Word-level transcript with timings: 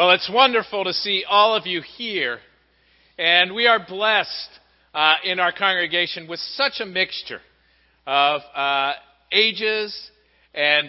Well, 0.00 0.12
it's 0.12 0.30
wonderful 0.32 0.84
to 0.84 0.94
see 0.94 1.26
all 1.28 1.54
of 1.54 1.66
you 1.66 1.82
here. 1.82 2.38
And 3.18 3.54
we 3.54 3.66
are 3.66 3.78
blessed 3.86 4.48
uh, 4.94 5.16
in 5.24 5.38
our 5.38 5.52
congregation 5.52 6.26
with 6.26 6.40
such 6.40 6.80
a 6.80 6.86
mixture 6.86 7.42
of 8.06 8.40
uh, 8.54 8.94
ages 9.30 9.94
and 10.54 10.88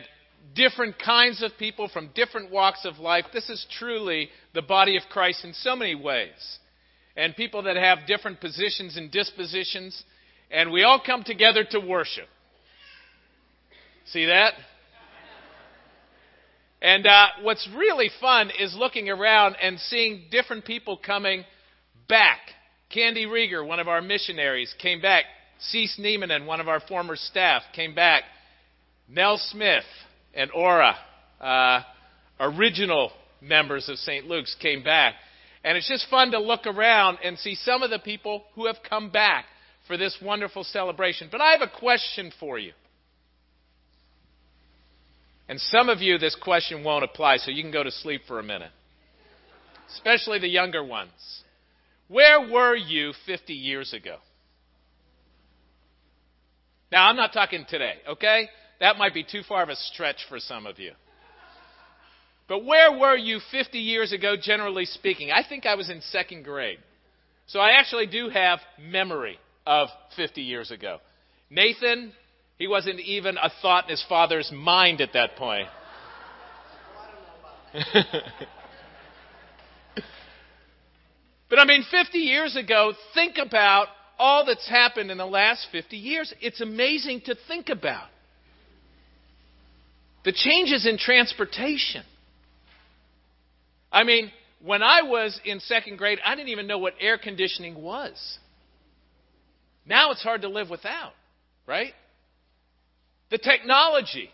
different 0.55 0.95
kinds 0.97 1.43
of 1.43 1.51
people 1.59 1.89
from 1.89 2.11
different 2.15 2.51
walks 2.51 2.85
of 2.85 2.99
life. 2.99 3.25
This 3.33 3.49
is 3.49 3.67
truly 3.77 4.29
the 4.53 4.61
body 4.61 4.95
of 4.95 5.03
Christ 5.09 5.43
in 5.43 5.51
so 5.55 5.75
many 5.75 5.93
ways. 5.93 6.59
And 7.17 7.35
people 7.35 7.63
that 7.63 7.75
have 7.75 8.07
different 8.07 8.39
positions 8.39 8.95
and 8.95 9.11
dispositions. 9.11 10.05
And 10.49 10.71
we 10.71 10.83
all 10.83 11.01
come 11.05 11.25
together 11.25 11.65
to 11.71 11.81
worship. 11.81 12.29
See 14.05 14.27
that? 14.27 14.53
And 16.81 17.05
uh, 17.05 17.27
what's 17.43 17.67
really 17.75 18.09
fun 18.19 18.51
is 18.59 18.75
looking 18.75 19.09
around 19.09 19.55
and 19.61 19.79
seeing 19.79 20.23
different 20.31 20.65
people 20.65 20.97
coming 20.97 21.43
back. 22.09 22.39
Candy 22.91 23.25
Rieger, 23.25 23.65
one 23.65 23.79
of 23.79 23.87
our 23.87 24.01
missionaries, 24.01 24.73
came 24.81 24.99
back. 24.99 25.25
Cease 25.59 25.99
Niemanen, 25.99 26.47
one 26.47 26.59
of 26.59 26.67
our 26.67 26.79
former 26.79 27.15
staff, 27.15 27.61
came 27.75 27.93
back. 27.93 28.23
Nell 29.07 29.37
Smith 29.37 29.83
and 30.33 30.49
Aura, 30.51 30.95
uh, 31.39 31.81
original 32.39 33.11
members 33.41 33.87
of 33.87 33.97
St. 33.97 34.25
Luke's, 34.25 34.55
came 34.59 34.83
back. 34.83 35.13
And 35.63 35.77
it's 35.77 35.87
just 35.87 36.09
fun 36.09 36.31
to 36.31 36.39
look 36.39 36.65
around 36.65 37.19
and 37.23 37.37
see 37.37 37.53
some 37.53 37.83
of 37.83 37.91
the 37.91 37.99
people 37.99 38.43
who 38.55 38.65
have 38.65 38.77
come 38.89 39.11
back 39.11 39.45
for 39.87 39.97
this 39.97 40.17
wonderful 40.21 40.63
celebration. 40.63 41.29
But 41.31 41.41
I 41.41 41.51
have 41.51 41.61
a 41.61 41.79
question 41.79 42.31
for 42.39 42.57
you. 42.57 42.71
And 45.51 45.59
some 45.59 45.89
of 45.89 45.99
you, 45.99 46.17
this 46.17 46.33
question 46.41 46.81
won't 46.81 47.03
apply, 47.03 47.35
so 47.35 47.51
you 47.51 47.61
can 47.61 47.73
go 47.73 47.83
to 47.83 47.91
sleep 47.91 48.21
for 48.25 48.39
a 48.39 48.43
minute. 48.43 48.71
Especially 49.93 50.39
the 50.39 50.47
younger 50.47 50.81
ones. 50.81 51.11
Where 52.07 52.49
were 52.49 52.73
you 52.73 53.11
50 53.25 53.51
years 53.51 53.91
ago? 53.91 54.15
Now, 56.89 57.09
I'm 57.09 57.17
not 57.17 57.33
talking 57.33 57.65
today, 57.67 57.95
okay? 58.07 58.47
That 58.79 58.95
might 58.95 59.13
be 59.13 59.25
too 59.25 59.41
far 59.45 59.61
of 59.61 59.67
a 59.67 59.75
stretch 59.75 60.25
for 60.29 60.39
some 60.39 60.65
of 60.65 60.79
you. 60.79 60.93
But 62.47 62.63
where 62.63 62.97
were 62.97 63.17
you 63.17 63.41
50 63.51 63.77
years 63.77 64.13
ago, 64.13 64.37
generally 64.41 64.85
speaking? 64.85 65.31
I 65.31 65.43
think 65.43 65.65
I 65.65 65.75
was 65.75 65.89
in 65.89 65.99
second 65.99 66.45
grade. 66.45 66.79
So 67.47 67.59
I 67.59 67.71
actually 67.71 68.07
do 68.07 68.29
have 68.29 68.59
memory 68.81 69.37
of 69.67 69.89
50 70.15 70.43
years 70.43 70.71
ago. 70.71 70.99
Nathan, 71.49 72.13
he 72.61 72.67
wasn't 72.67 72.99
even 72.99 73.37
a 73.37 73.49
thought 73.63 73.85
in 73.85 73.89
his 73.89 74.05
father's 74.07 74.51
mind 74.53 75.01
at 75.01 75.13
that 75.13 75.35
point. 75.35 75.67
but 81.49 81.57
I 81.57 81.65
mean, 81.65 81.83
50 81.89 82.19
years 82.19 82.55
ago, 82.55 82.93
think 83.15 83.39
about 83.39 83.87
all 84.19 84.45
that's 84.45 84.69
happened 84.69 85.09
in 85.09 85.17
the 85.17 85.25
last 85.25 85.69
50 85.71 85.97
years. 85.97 86.31
It's 86.39 86.61
amazing 86.61 87.21
to 87.25 87.35
think 87.47 87.69
about. 87.69 88.09
The 90.23 90.31
changes 90.31 90.85
in 90.85 90.99
transportation. 90.99 92.03
I 93.91 94.03
mean, 94.03 94.31
when 94.63 94.83
I 94.83 95.01
was 95.01 95.41
in 95.43 95.61
second 95.61 95.97
grade, 95.97 96.19
I 96.23 96.35
didn't 96.35 96.49
even 96.49 96.67
know 96.67 96.77
what 96.77 96.93
air 96.99 97.17
conditioning 97.17 97.81
was. 97.81 98.37
Now 99.83 100.11
it's 100.11 100.21
hard 100.21 100.43
to 100.43 100.47
live 100.47 100.69
without, 100.69 101.13
right? 101.65 101.93
The 103.31 103.37
technology. 103.37 104.29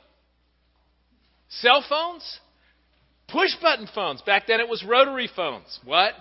Cell 1.49 1.85
phones? 1.87 2.39
Push 3.29 3.51
button 3.61 3.87
phones. 3.93 4.21
Back 4.23 4.47
then 4.47 4.59
it 4.59 4.67
was 4.67 4.83
rotary 4.83 5.29
phones. 5.33 5.79
What? 5.85 6.13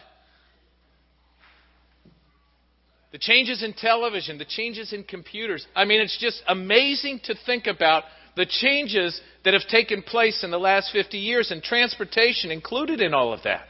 The 3.12 3.18
changes 3.18 3.62
in 3.62 3.72
television, 3.72 4.36
the 4.36 4.44
changes 4.44 4.92
in 4.92 5.02
computers. 5.04 5.66
I 5.74 5.86
mean, 5.86 6.00
it's 6.02 6.18
just 6.20 6.42
amazing 6.46 7.20
to 7.24 7.34
think 7.46 7.66
about 7.66 8.04
the 8.36 8.44
changes 8.44 9.18
that 9.44 9.54
have 9.54 9.66
taken 9.70 10.02
place 10.02 10.44
in 10.44 10.50
the 10.50 10.58
last 10.58 10.92
50 10.92 11.16
years, 11.16 11.50
and 11.50 11.62
transportation 11.62 12.50
included 12.50 13.00
in 13.00 13.14
all 13.14 13.32
of 13.32 13.42
that. 13.44 13.64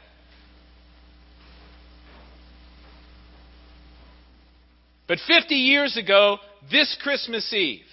But 5.07 5.19
50 5.25 5.55
years 5.55 5.95
ago, 5.95 6.39
this 6.69 6.97
Christmas 7.01 7.53
Eve, 7.53 7.85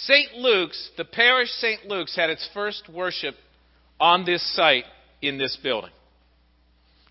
St. 0.00 0.34
Luke's, 0.34 0.90
the 0.98 1.04
parish 1.04 1.48
St. 1.52 1.86
Luke's, 1.86 2.14
had 2.14 2.28
its 2.28 2.46
first 2.52 2.88
worship 2.92 3.34
on 3.98 4.26
this 4.26 4.54
site 4.54 4.84
in 5.22 5.38
this 5.38 5.56
building. 5.62 5.90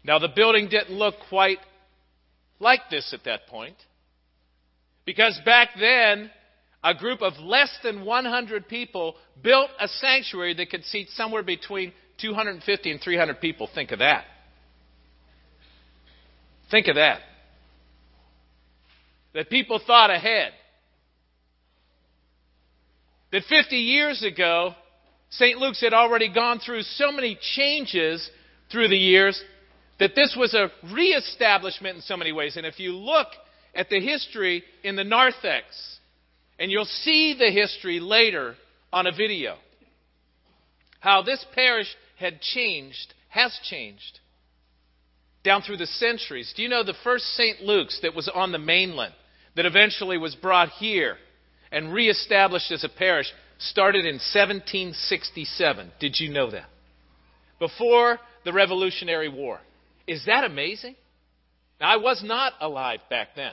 Now, 0.03 0.19
the 0.19 0.27
building 0.27 0.69
didn't 0.69 0.91
look 0.91 1.15
quite 1.29 1.57
like 2.59 2.81
this 2.91 3.11
at 3.11 3.23
that 3.25 3.47
point, 3.47 3.75
because 5.03 5.39
back 5.45 5.69
then, 5.79 6.29
a 6.83 6.93
group 6.93 7.23
of 7.23 7.33
less 7.39 7.75
than 7.83 8.05
100 8.05 8.67
people 8.67 9.15
built 9.43 9.71
a 9.79 9.87
sanctuary 9.87 10.53
that 10.53 10.69
could 10.69 10.83
seat 10.85 11.09
somewhere 11.09 11.41
between 11.41 11.91
250 12.21 12.91
and 12.91 13.01
300 13.01 13.41
people. 13.41 13.67
Think 13.73 13.91
of 13.91 13.99
that. 13.99 14.25
Think 16.69 16.87
of 16.87 16.95
that. 16.95 17.21
That 19.33 19.49
people 19.49 19.81
thought 19.85 20.11
ahead 20.11 20.53
that 23.35 23.43
50 23.49 23.75
years 23.75 24.23
ago, 24.23 24.73
St. 25.29 25.57
Luke's 25.57 25.81
had 25.81 25.93
already 25.93 26.33
gone 26.33 26.59
through 26.59 26.83
so 26.83 27.11
many 27.11 27.37
changes 27.57 28.29
through 28.71 28.87
the 28.87 28.97
years 28.97 29.37
that 29.99 30.15
this 30.15 30.37
was 30.39 30.53
a 30.53 30.71
reestablishment 30.93 31.97
in 31.97 32.01
so 32.01 32.15
many 32.15 32.31
ways. 32.31 32.55
And 32.55 32.65
if 32.65 32.79
you 32.79 32.93
look 32.93 33.27
at 33.73 33.89
the 33.89 33.99
history 33.99 34.63
in 34.85 34.95
the 34.95 35.03
narthex, 35.03 35.65
and 36.57 36.71
you'll 36.71 36.85
see 36.85 37.35
the 37.37 37.51
history 37.51 37.99
later 37.99 38.55
on 38.93 39.05
a 39.05 39.11
video, 39.11 39.57
how 41.01 41.21
this 41.21 41.45
parish 41.53 41.93
had 42.17 42.39
changed, 42.39 43.13
has 43.27 43.53
changed 43.63 44.21
down 45.43 45.61
through 45.61 45.75
the 45.75 45.87
centuries. 45.87 46.53
Do 46.55 46.63
you 46.63 46.69
know 46.69 46.85
the 46.85 46.93
first 47.03 47.25
St. 47.35 47.59
Luke's 47.59 47.99
that 48.01 48.15
was 48.15 48.31
on 48.33 48.53
the 48.53 48.59
mainland, 48.59 49.13
that 49.57 49.65
eventually 49.65 50.17
was 50.17 50.35
brought 50.35 50.69
here 50.69 51.17
and 51.71 51.93
reestablished 51.93 52.71
as 52.71 52.83
a 52.83 52.89
parish 52.89 53.31
started 53.57 54.05
in 54.05 54.15
1767. 54.15 55.91
Did 55.99 56.19
you 56.19 56.31
know 56.31 56.51
that? 56.51 56.65
Before 57.59 58.19
the 58.43 58.53
Revolutionary 58.53 59.29
War. 59.29 59.59
Is 60.07 60.25
that 60.25 60.43
amazing? 60.43 60.95
Now, 61.79 61.93
I 61.93 61.97
was 61.97 62.23
not 62.23 62.53
alive 62.61 62.99
back 63.09 63.29
then. 63.35 63.51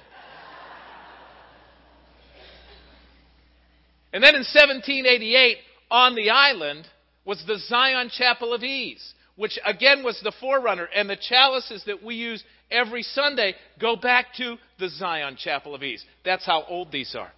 And 4.13 4.23
then 4.23 4.35
in 4.35 4.41
1788, 4.41 5.57
on 5.91 6.15
the 6.15 6.31
island, 6.31 6.87
was 7.25 7.43
the 7.47 7.59
Zion 7.59 8.11
Chapel 8.11 8.53
of 8.53 8.63
Ease, 8.63 9.15
which 9.37 9.59
again 9.65 10.05
was 10.05 10.21
the 10.23 10.33
forerunner. 10.39 10.89
And 10.95 11.09
the 11.09 11.17
chalices 11.17 11.83
that 11.87 12.03
we 12.03 12.17
use 12.17 12.45
every 12.71 13.03
Sunday 13.03 13.55
go 13.81 13.97
back 13.97 14.35
to 14.37 14.57
the 14.79 14.91
Zion 14.91 15.37
Chapel 15.39 15.75
of 15.75 15.83
Ease. 15.83 16.05
That's 16.25 16.45
how 16.45 16.65
old 16.69 16.93
these 16.93 17.15
are 17.19 17.33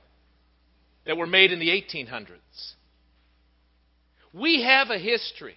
that 1.06 1.16
were 1.16 1.26
made 1.26 1.52
in 1.52 1.58
the 1.58 1.68
1800s. 1.68 2.28
We 4.32 4.62
have 4.62 4.90
a 4.90 4.98
history. 4.98 5.56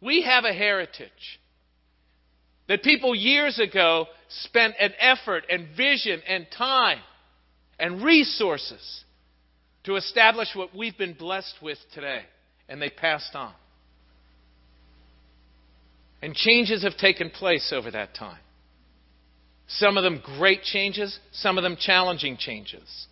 We 0.00 0.22
have 0.22 0.44
a 0.44 0.52
heritage 0.52 1.40
that 2.68 2.82
people 2.82 3.14
years 3.14 3.58
ago 3.58 4.06
spent 4.28 4.74
an 4.78 4.92
effort 5.00 5.44
and 5.50 5.68
vision 5.76 6.22
and 6.28 6.46
time 6.56 7.00
and 7.80 8.02
resources 8.02 9.04
to 9.84 9.96
establish 9.96 10.48
what 10.54 10.74
we've 10.76 10.96
been 10.96 11.14
blessed 11.14 11.56
with 11.60 11.78
today, 11.94 12.22
and 12.68 12.80
they 12.80 12.90
passed 12.90 13.34
on. 13.34 13.52
And 16.22 16.34
changes 16.34 16.84
have 16.84 16.96
taken 16.96 17.30
place 17.30 17.72
over 17.74 17.90
that 17.90 18.14
time. 18.14 18.38
Some 19.66 19.96
of 19.96 20.04
them 20.04 20.22
great 20.24 20.62
changes, 20.62 21.18
some 21.32 21.58
of 21.58 21.64
them 21.64 21.76
challenging 21.78 22.36
changes. 22.36 23.06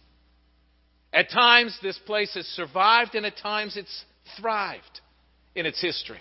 At 1.13 1.31
times, 1.31 1.79
this 1.83 1.99
place 1.99 2.35
has 2.35 2.47
survived, 2.47 3.15
and 3.15 3.25
at 3.25 3.37
times, 3.37 3.77
it's 3.77 4.05
thrived. 4.39 5.01
in 5.55 5.67
its 5.67 5.81
history. 5.81 6.21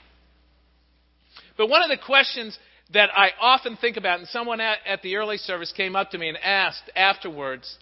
But 1.58 1.70
one 1.70 1.84
of 1.84 1.90
the 1.90 2.04
questions 2.04 2.58
that 2.94 3.10
I 3.16 3.32
often 3.40 3.78
think 3.78 3.98
about, 3.98 4.20
and 4.20 4.28
someone 4.30 4.60
at, 4.60 4.80
at 4.86 5.02
the 5.02 5.18
early 5.18 5.38
service 5.38 5.72
came 5.76 5.96
up 5.96 6.12
to 6.12 6.18
me 6.18 6.30
and 6.30 6.38
asked 6.38 6.90
afterwards, 6.96 7.78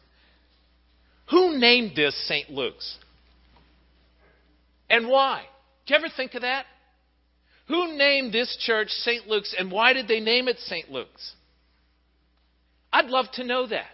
who 1.29 1.57
named 1.57 1.95
this 1.95 2.15
St. 2.27 2.49
Luke's? 2.49 2.97
And 4.89 5.07
why? 5.07 5.43
Do 5.85 5.93
you 5.93 5.99
ever 5.99 6.09
think 6.15 6.33
of 6.33 6.41
that? 6.41 6.65
Who 7.67 7.97
named 7.97 8.33
this 8.33 8.55
church 8.59 8.89
St. 8.89 9.27
Luke's 9.27 9.55
and 9.57 9.71
why 9.71 9.93
did 9.93 10.07
they 10.07 10.19
name 10.19 10.47
it 10.47 10.59
St. 10.59 10.91
Luke's? 10.91 11.33
I'd 12.93 13.07
love 13.09 13.25
to 13.33 13.43
know 13.43 13.67
that. 13.67 13.87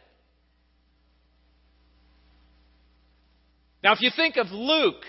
Now, 3.83 3.93
if 3.93 4.01
you 4.01 4.11
think 4.15 4.37
of 4.37 4.51
Luke, 4.51 5.03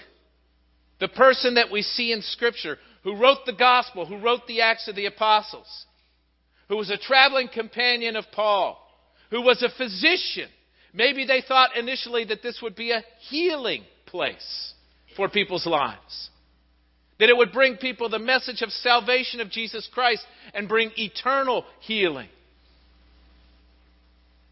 the 1.01 1.09
person 1.09 1.55
that 1.55 1.71
we 1.71 1.83
see 1.83 2.13
in 2.13 2.23
Scripture, 2.23 2.79
who 3.05 3.17
wrote 3.17 3.45
the 3.45 3.53
Gospel, 3.53 4.07
who 4.07 4.19
wrote 4.19 4.47
the 4.47 4.63
Acts 4.63 4.89
of 4.89 4.97
the 4.97 5.07
Apostles, 5.07 5.87
who 6.69 6.77
was 6.77 6.91
a 6.91 6.97
traveling 6.97 7.49
companion 7.53 8.17
of 8.17 8.25
Paul, 8.33 8.79
who 9.31 9.43
was 9.43 9.63
a 9.63 9.77
physician, 9.77 10.49
maybe 10.95 11.27
they 11.27 11.43
thought 11.47 11.77
initially 11.77 12.25
that 12.27 12.43
this 12.43 12.61
would 12.63 12.77
be 12.77 12.93
a 12.93 13.05
healing 13.29 13.85
place 14.07 14.75
for 15.17 15.29
people's 15.29 15.67
lives. 15.67 16.31
That 17.19 17.29
it 17.29 17.37
would 17.37 17.53
bring 17.53 17.77
people 17.77 18.09
the 18.09 18.19
message 18.19 18.63
of 18.63 18.71
salvation 18.71 19.41
of 19.41 19.51
Jesus 19.51 19.89
Christ 19.93 20.25
and 20.55 20.69
bring 20.69 20.91
eternal 20.97 21.65
healing. 21.81 22.29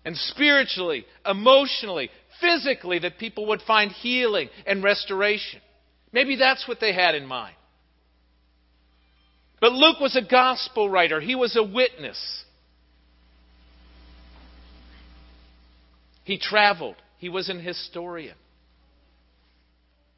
And 0.05 0.17
spiritually, 0.17 1.05
emotionally, 1.27 2.11
physically, 2.41 2.99
that 3.01 3.19
people 3.19 3.47
would 3.49 3.63
find 3.63 3.91
healing 3.91 4.49
and 4.67 4.83
restoration. 4.83 5.61
Maybe 6.13 6.37
that's 6.37 6.67
what 6.67 6.81
they 6.81 6.93
had 6.93 7.15
in 7.15 7.27
mind. 7.27 7.55
But 9.61 9.73
Luke 9.73 10.01
was 10.01 10.17
a 10.17 10.23
gospel 10.23 10.89
writer, 10.89 11.21
he 11.21 11.35
was 11.35 11.57
a 11.57 11.63
witness. 11.63 12.45
He 16.25 16.39
traveled, 16.39 16.97
he 17.19 17.29
was 17.29 17.49
an 17.49 17.61
historian. 17.61 18.37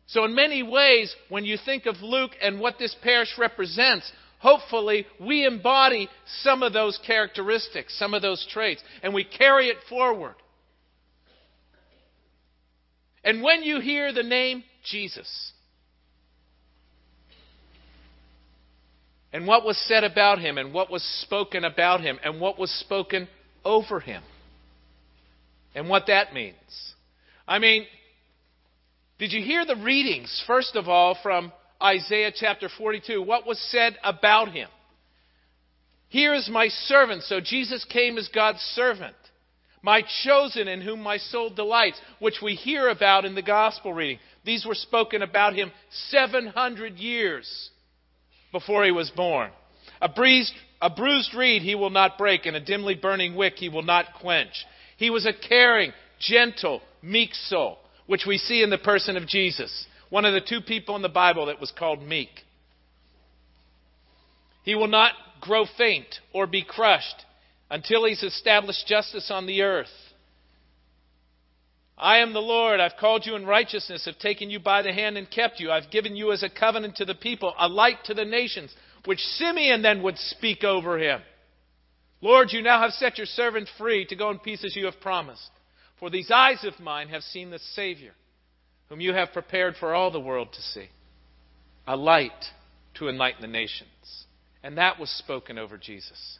So, 0.06 0.24
in 0.24 0.34
many 0.34 0.62
ways, 0.62 1.14
when 1.30 1.44
you 1.44 1.56
think 1.64 1.86
of 1.86 2.02
Luke 2.02 2.32
and 2.42 2.60
what 2.60 2.78
this 2.78 2.94
parish 3.02 3.38
represents, 3.38 4.12
hopefully 4.40 5.06
we 5.18 5.46
embody 5.46 6.08
some 6.42 6.62
of 6.62 6.74
those 6.74 6.98
characteristics, 7.06 7.98
some 7.98 8.12
of 8.12 8.20
those 8.20 8.46
traits, 8.50 8.82
and 9.02 9.14
we 9.14 9.24
carry 9.24 9.68
it 9.68 9.78
forward. 9.88 10.34
And 13.24 13.42
when 13.42 13.62
you 13.62 13.80
hear 13.80 14.12
the 14.12 14.22
name 14.22 14.64
Jesus, 14.84 15.52
and 19.32 19.46
what 19.46 19.64
was 19.64 19.78
said 19.88 20.04
about 20.04 20.40
him, 20.40 20.58
and 20.58 20.74
what 20.74 20.90
was 20.90 21.02
spoken 21.22 21.64
about 21.64 22.00
him, 22.00 22.18
and 22.24 22.40
what 22.40 22.58
was 22.58 22.70
spoken 22.70 23.28
over 23.64 24.00
him, 24.00 24.22
and 25.74 25.88
what 25.88 26.08
that 26.08 26.34
means. 26.34 26.54
I 27.46 27.58
mean, 27.58 27.86
did 29.18 29.32
you 29.32 29.42
hear 29.42 29.64
the 29.64 29.76
readings, 29.76 30.42
first 30.46 30.74
of 30.74 30.88
all, 30.88 31.16
from 31.22 31.52
Isaiah 31.80 32.32
chapter 32.34 32.68
42? 32.76 33.22
What 33.22 33.46
was 33.46 33.58
said 33.70 33.96
about 34.02 34.50
him? 34.50 34.68
Here 36.08 36.34
is 36.34 36.50
my 36.50 36.68
servant. 36.68 37.22
So 37.22 37.40
Jesus 37.40 37.86
came 37.90 38.18
as 38.18 38.28
God's 38.34 38.60
servant 38.74 39.14
my 39.82 40.02
chosen 40.24 40.68
in 40.68 40.80
whom 40.80 41.00
my 41.00 41.18
soul 41.18 41.50
delights, 41.50 42.00
which 42.20 42.40
we 42.40 42.54
hear 42.54 42.88
about 42.88 43.24
in 43.24 43.34
the 43.34 43.42
gospel 43.42 43.92
reading. 43.92 44.18
These 44.44 44.64
were 44.64 44.76
spoken 44.76 45.22
about 45.22 45.54
him 45.54 45.72
700 46.08 46.94
years 46.94 47.70
before 48.52 48.84
he 48.84 48.92
was 48.92 49.10
born. 49.10 49.50
A, 50.00 50.08
breezed, 50.08 50.54
a 50.80 50.88
bruised 50.88 51.34
reed 51.34 51.62
he 51.62 51.74
will 51.74 51.90
not 51.90 52.16
break, 52.16 52.46
and 52.46 52.56
a 52.56 52.60
dimly 52.60 52.94
burning 52.94 53.34
wick 53.34 53.54
he 53.56 53.68
will 53.68 53.82
not 53.82 54.06
quench. 54.20 54.64
He 54.96 55.10
was 55.10 55.26
a 55.26 55.32
caring, 55.32 55.92
gentle, 56.20 56.80
meek 57.02 57.34
soul, 57.34 57.78
which 58.06 58.24
we 58.26 58.38
see 58.38 58.62
in 58.62 58.70
the 58.70 58.78
person 58.78 59.16
of 59.16 59.26
Jesus, 59.26 59.86
one 60.10 60.24
of 60.24 60.32
the 60.32 60.40
two 60.40 60.60
people 60.60 60.94
in 60.94 61.02
the 61.02 61.08
Bible 61.08 61.46
that 61.46 61.60
was 61.60 61.72
called 61.76 62.02
meek. 62.02 62.30
He 64.64 64.76
will 64.76 64.88
not 64.88 65.12
grow 65.40 65.66
faint 65.76 66.06
or 66.32 66.46
be 66.46 66.62
crushed 66.62 67.24
until 67.72 68.04
he's 68.04 68.22
established 68.22 68.86
justice 68.86 69.30
on 69.30 69.46
the 69.46 69.62
earth. 69.62 69.88
I 71.96 72.18
am 72.18 72.34
the 72.34 72.38
Lord. 72.38 72.80
I've 72.80 72.98
called 73.00 73.24
you 73.24 73.34
in 73.34 73.46
righteousness, 73.46 74.04
have 74.04 74.18
taken 74.18 74.50
you 74.50 74.60
by 74.60 74.82
the 74.82 74.92
hand 74.92 75.16
and 75.16 75.28
kept 75.28 75.58
you. 75.58 75.70
I've 75.70 75.90
given 75.90 76.14
you 76.14 76.32
as 76.32 76.42
a 76.42 76.50
covenant 76.50 76.96
to 76.96 77.06
the 77.06 77.14
people, 77.14 77.54
a 77.58 77.68
light 77.68 78.04
to 78.04 78.14
the 78.14 78.26
nations, 78.26 78.74
which 79.06 79.20
Simeon 79.20 79.80
then 79.80 80.02
would 80.02 80.18
speak 80.18 80.64
over 80.64 80.98
him. 80.98 81.22
Lord, 82.20 82.52
you 82.52 82.60
now 82.60 82.82
have 82.82 82.92
set 82.92 83.16
your 83.16 83.26
servant 83.26 83.70
free 83.78 84.04
to 84.04 84.16
go 84.16 84.28
in 84.30 84.38
peace 84.38 84.64
as 84.66 84.76
you 84.76 84.84
have 84.84 85.00
promised. 85.00 85.50
For 85.98 86.10
these 86.10 86.30
eyes 86.30 86.64
of 86.64 86.78
mine 86.78 87.08
have 87.08 87.22
seen 87.22 87.48
the 87.48 87.58
Savior, 87.58 88.12
whom 88.90 89.00
you 89.00 89.14
have 89.14 89.32
prepared 89.32 89.76
for 89.80 89.94
all 89.94 90.10
the 90.10 90.20
world 90.20 90.48
to 90.52 90.60
see, 90.60 90.90
a 91.86 91.96
light 91.96 92.32
to 92.96 93.08
enlighten 93.08 93.40
the 93.40 93.46
nations. 93.46 94.26
And 94.62 94.76
that 94.76 94.98
was 94.98 95.08
spoken 95.08 95.56
over 95.56 95.78
Jesus. 95.78 96.38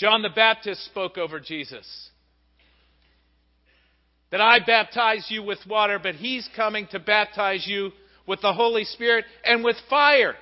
John 0.00 0.22
the 0.22 0.30
Baptist 0.30 0.82
spoke 0.86 1.18
over 1.18 1.38
Jesus. 1.38 2.08
That 4.30 4.40
I 4.40 4.58
baptize 4.64 5.26
you 5.28 5.42
with 5.42 5.58
water, 5.68 5.98
but 6.02 6.14
he's 6.14 6.48
coming 6.56 6.88
to 6.92 6.98
baptize 6.98 7.66
you 7.66 7.90
with 8.26 8.40
the 8.40 8.54
Holy 8.54 8.84
Spirit 8.84 9.26
and 9.44 9.62
with 9.62 9.76
fire. 9.90 10.36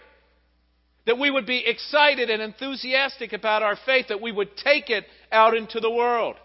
That 1.06 1.18
we 1.18 1.28
would 1.28 1.46
be 1.46 1.64
excited 1.66 2.30
and 2.30 2.40
enthusiastic 2.40 3.32
about 3.32 3.64
our 3.64 3.76
faith, 3.84 4.06
that 4.10 4.20
we 4.20 4.30
would 4.30 4.56
take 4.56 4.90
it 4.90 5.04
out 5.32 5.56
into 5.56 5.80
the 5.80 5.90
world. 5.90 6.36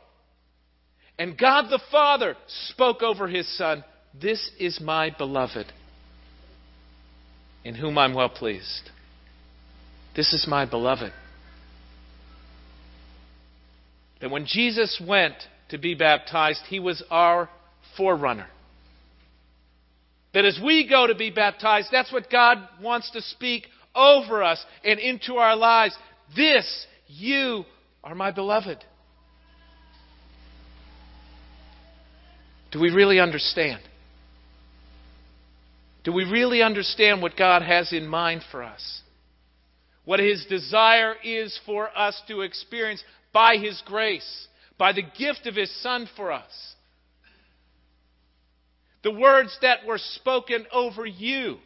And 1.19 1.37
God 1.37 1.69
the 1.69 1.81
Father 1.91 2.35
spoke 2.71 3.03
over 3.03 3.27
his 3.27 3.47
Son, 3.57 3.83
This 4.19 4.49
is 4.59 4.81
my 4.81 5.11
beloved, 5.15 5.71
in 7.63 7.75
whom 7.75 7.99
I'm 7.99 8.15
well 8.15 8.29
pleased. 8.29 8.89
This 10.15 10.33
is 10.33 10.47
my 10.47 10.65
beloved 10.65 11.13
that 14.21 14.31
when 14.31 14.45
Jesus 14.45 15.01
went 15.05 15.35
to 15.69 15.77
be 15.77 15.95
baptized, 15.95 16.61
he 16.67 16.79
was 16.79 17.03
our 17.09 17.49
forerunner. 17.97 18.47
That 20.33 20.45
as 20.45 20.59
we 20.63 20.87
go 20.87 21.07
to 21.07 21.15
be 21.15 21.29
baptized, 21.29 21.89
that's 21.91 22.11
what 22.11 22.29
God 22.29 22.57
wants 22.81 23.11
to 23.11 23.21
speak 23.21 23.67
over 23.95 24.43
us 24.43 24.63
and 24.83 24.99
into 24.99 25.35
our 25.35 25.55
lives. 25.55 25.95
This, 26.35 26.87
you 27.07 27.65
are 28.03 28.15
my 28.15 28.31
beloved. 28.31 28.83
Do 32.71 32.79
we 32.79 32.89
really 32.89 33.19
understand? 33.19 33.81
Do 36.03 36.11
we 36.11 36.25
really 36.25 36.61
understand 36.61 37.21
what 37.21 37.37
God 37.37 37.61
has 37.61 37.93
in 37.93 38.07
mind 38.07 38.41
for 38.51 38.63
us? 38.63 39.01
What 40.05 40.19
His 40.19 40.45
desire 40.49 41.13
is 41.23 41.57
for 41.65 41.95
us 41.95 42.19
to 42.27 42.41
experience 42.41 43.03
by 43.33 43.57
His 43.57 43.81
grace, 43.85 44.47
by 44.77 44.93
the 44.93 45.01
gift 45.01 45.47
of 45.47 45.55
His 45.55 45.71
Son 45.81 46.07
for 46.15 46.31
us. 46.31 46.75
The 49.03 49.11
words 49.11 49.57
that 49.61 49.85
were 49.85 49.97
spoken 49.97 50.65
over 50.71 51.05
you 51.05 51.57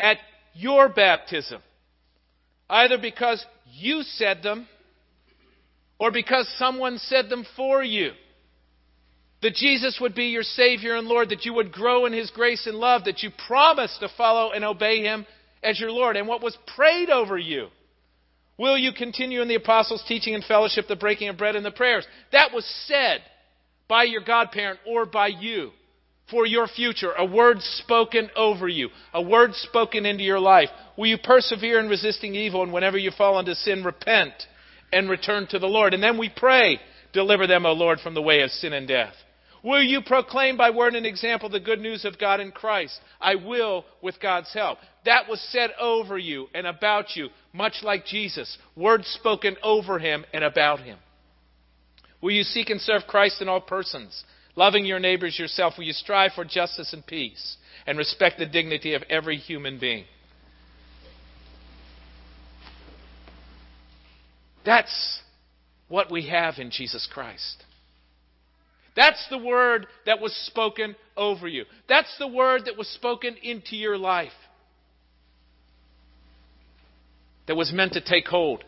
at 0.00 0.16
your 0.54 0.88
baptism, 0.88 1.62
either 2.68 2.98
because 2.98 3.44
you 3.72 4.02
said 4.02 4.42
them 4.42 4.66
or 5.98 6.10
because 6.10 6.52
someone 6.58 6.98
said 6.98 7.28
them 7.28 7.46
for 7.54 7.84
you. 7.84 8.12
That 9.42 9.54
Jesus 9.54 9.98
would 10.00 10.14
be 10.14 10.26
your 10.26 10.42
Savior 10.42 10.96
and 10.96 11.06
Lord, 11.06 11.30
that 11.30 11.44
you 11.44 11.54
would 11.54 11.72
grow 11.72 12.04
in 12.06 12.12
His 12.12 12.30
grace 12.30 12.66
and 12.66 12.76
love, 12.76 13.04
that 13.04 13.22
you 13.22 13.30
promised 13.46 14.00
to 14.00 14.08
follow 14.16 14.50
and 14.50 14.64
obey 14.64 15.02
Him 15.02 15.24
as 15.62 15.78
your 15.78 15.90
Lord, 15.90 16.16
and 16.16 16.26
what 16.26 16.42
was 16.42 16.58
prayed 16.74 17.10
over 17.10 17.38
you 17.38 17.68
Will 18.60 18.76
you 18.76 18.92
continue 18.92 19.40
in 19.40 19.48
the 19.48 19.54
apostles' 19.54 20.04
teaching 20.06 20.34
and 20.34 20.44
fellowship, 20.44 20.86
the 20.86 20.94
breaking 20.94 21.30
of 21.30 21.38
bread, 21.38 21.56
and 21.56 21.64
the 21.64 21.70
prayers? 21.70 22.06
That 22.30 22.52
was 22.52 22.66
said 22.86 23.22
by 23.88 24.02
your 24.02 24.20
godparent 24.20 24.80
or 24.86 25.06
by 25.06 25.28
you 25.28 25.70
for 26.30 26.44
your 26.44 26.66
future, 26.68 27.12
a 27.16 27.24
word 27.24 27.62
spoken 27.62 28.28
over 28.36 28.68
you, 28.68 28.90
a 29.14 29.22
word 29.22 29.54
spoken 29.54 30.04
into 30.04 30.22
your 30.22 30.38
life. 30.38 30.68
Will 30.98 31.06
you 31.06 31.16
persevere 31.16 31.80
in 31.80 31.88
resisting 31.88 32.34
evil 32.34 32.62
and 32.62 32.70
whenever 32.70 32.98
you 32.98 33.10
fall 33.10 33.38
into 33.38 33.54
sin, 33.54 33.82
repent 33.82 34.34
and 34.92 35.08
return 35.08 35.46
to 35.46 35.58
the 35.58 35.66
Lord? 35.66 35.94
And 35.94 36.02
then 36.02 36.18
we 36.18 36.28
pray, 36.28 36.80
deliver 37.14 37.46
them, 37.46 37.64
O 37.64 37.72
Lord, 37.72 37.98
from 38.00 38.12
the 38.12 38.20
way 38.20 38.42
of 38.42 38.50
sin 38.50 38.74
and 38.74 38.86
death. 38.86 39.14
Will 39.64 39.82
you 39.82 40.02
proclaim 40.02 40.58
by 40.58 40.68
word 40.68 40.94
and 40.94 41.06
example 41.06 41.48
the 41.48 41.60
good 41.60 41.80
news 41.80 42.04
of 42.04 42.18
God 42.18 42.40
in 42.40 42.52
Christ? 42.52 43.00
I 43.22 43.36
will 43.36 43.86
with 44.02 44.20
God's 44.20 44.52
help 44.52 44.76
that 45.04 45.28
was 45.28 45.40
said 45.50 45.70
over 45.80 46.18
you 46.18 46.48
and 46.54 46.66
about 46.66 47.16
you, 47.16 47.28
much 47.52 47.82
like 47.82 48.04
Jesus, 48.04 48.58
words 48.76 49.06
spoken 49.06 49.56
over 49.62 49.98
him 49.98 50.24
and 50.32 50.44
about 50.44 50.80
him. 50.80 50.98
Will 52.20 52.32
you 52.32 52.42
seek 52.42 52.68
and 52.68 52.80
serve 52.80 53.02
Christ 53.08 53.40
in 53.40 53.48
all 53.48 53.60
persons, 53.60 54.24
loving 54.56 54.84
your 54.84 54.98
neighbors 54.98 55.38
yourself? 55.38 55.74
Will 55.78 55.84
you 55.84 55.92
strive 55.92 56.32
for 56.32 56.44
justice 56.44 56.92
and 56.92 57.06
peace 57.06 57.56
and 57.86 57.96
respect 57.96 58.38
the 58.38 58.46
dignity 58.46 58.94
of 58.94 59.02
every 59.08 59.36
human 59.36 59.78
being? 59.78 60.04
That's 64.64 65.20
what 65.88 66.10
we 66.10 66.28
have 66.28 66.58
in 66.58 66.70
Jesus 66.70 67.08
Christ. 67.10 67.64
That's 68.94 69.24
the 69.30 69.38
word 69.38 69.86
that 70.04 70.20
was 70.20 70.34
spoken 70.46 70.94
over 71.16 71.48
you. 71.48 71.64
That's 71.88 72.14
the 72.18 72.28
word 72.28 72.62
that 72.66 72.76
was 72.76 72.88
spoken 72.88 73.36
into 73.42 73.76
your 73.76 73.96
life. 73.96 74.32
That 77.50 77.56
was 77.56 77.72
meant 77.72 77.94
to 77.94 78.00
take 78.00 78.28
hold. 78.28 78.62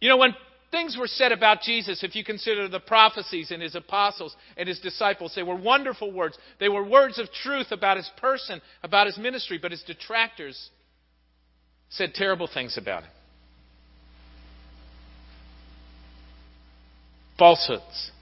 You 0.00 0.08
know, 0.08 0.16
when 0.16 0.32
things 0.70 0.96
were 0.96 1.08
said 1.08 1.32
about 1.32 1.62
Jesus, 1.62 2.04
if 2.04 2.14
you 2.14 2.22
consider 2.22 2.68
the 2.68 2.78
prophecies 2.78 3.50
and 3.50 3.60
his 3.60 3.74
apostles 3.74 4.36
and 4.56 4.68
his 4.68 4.78
disciples, 4.78 5.32
they 5.34 5.42
were 5.42 5.56
wonderful 5.56 6.12
words. 6.12 6.38
They 6.60 6.68
were 6.68 6.84
words 6.88 7.18
of 7.18 7.32
truth 7.32 7.72
about 7.72 7.96
his 7.96 8.08
person, 8.16 8.62
about 8.84 9.08
his 9.08 9.18
ministry, 9.18 9.58
but 9.60 9.72
his 9.72 9.82
detractors 9.82 10.70
said 11.88 12.14
terrible 12.14 12.46
things 12.46 12.78
about 12.78 13.02
him. 13.02 13.10
falsehoods. 17.40 18.12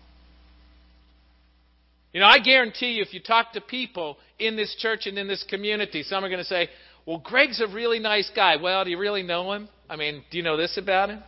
You 2.15 2.21
know, 2.21 2.27
I 2.27 2.39
guarantee 2.39 2.93
you, 2.93 3.03
if 3.03 3.13
you 3.13 3.21
talk 3.21 3.53
to 3.53 3.61
people 3.61 4.17
in 4.39 4.57
this 4.57 4.75
church 4.79 5.07
and 5.07 5.19
in 5.19 5.29
this 5.29 5.45
community, 5.49 6.03
some 6.03 6.25
are 6.25 6.29
going 6.29 6.41
to 6.41 6.45
say, 6.45 6.71
Well, 7.11 7.19
Greg's 7.19 7.61
a 7.61 7.67
really 7.67 7.99
nice 7.99 8.31
guy. 8.37 8.55
Well, 8.55 8.85
do 8.85 8.91
you 8.93 8.97
really 8.97 9.25
know 9.25 9.51
him? 9.53 9.69
I 9.89 9.97
mean, 9.97 10.23
do 10.31 10.39
you 10.39 10.45
know 10.45 10.57
this 10.57 10.79
about 10.79 11.11
him? 11.11 11.21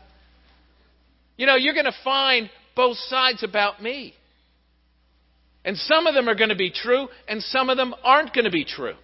You 1.37 1.45
know, 1.45 1.57
you're 1.57 1.75
going 1.75 1.87
to 1.87 1.97
find 2.05 2.49
both 2.77 2.97
sides 2.99 3.43
about 3.43 3.83
me. 3.83 4.15
And 5.65 5.77
some 5.77 6.07
of 6.07 6.15
them 6.15 6.29
are 6.29 6.37
going 6.37 6.51
to 6.51 6.55
be 6.55 6.71
true, 6.71 7.09
and 7.27 7.43
some 7.43 7.69
of 7.69 7.77
them 7.77 7.97
aren't 8.05 8.33
going 8.33 8.45
to 8.45 8.51
be 8.53 8.65
true. 8.65 8.95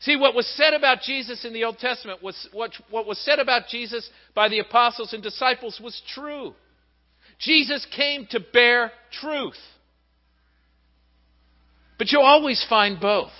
See, 0.00 0.16
what 0.16 0.34
was 0.34 0.46
said 0.56 0.72
about 0.72 1.02
Jesus 1.02 1.44
in 1.44 1.52
the 1.52 1.64
Old 1.64 1.76
Testament 1.76 2.22
was 2.22 2.48
what, 2.54 2.70
what 2.88 3.06
was 3.06 3.18
said 3.18 3.38
about 3.38 3.68
Jesus 3.68 4.08
by 4.34 4.48
the 4.48 4.60
apostles 4.60 5.12
and 5.12 5.22
disciples 5.22 5.78
was 5.78 6.00
true. 6.14 6.54
Jesus 7.38 7.86
came 7.94 8.26
to 8.30 8.40
bear 8.40 8.92
truth. 9.20 9.60
But 11.98 12.10
you'll 12.10 12.22
always 12.22 12.64
find 12.66 12.98
both. 12.98 13.32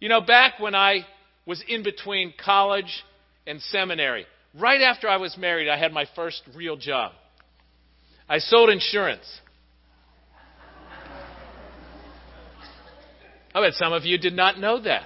You 0.00 0.08
know, 0.08 0.20
back 0.20 0.58
when 0.58 0.74
I 0.74 1.06
was 1.46 1.62
in 1.68 1.82
between 1.82 2.34
college 2.42 3.04
and 3.46 3.60
seminary, 3.60 4.26
right 4.58 4.80
after 4.80 5.08
I 5.08 5.16
was 5.16 5.36
married, 5.36 5.68
I 5.68 5.78
had 5.78 5.92
my 5.92 6.06
first 6.14 6.42
real 6.54 6.76
job. 6.76 7.12
I 8.28 8.38
sold 8.38 8.70
insurance. 8.70 9.40
I 13.54 13.60
bet 13.60 13.74
some 13.74 13.92
of 13.92 14.04
you 14.04 14.18
did 14.18 14.32
not 14.32 14.58
know 14.58 14.80
that. 14.82 15.04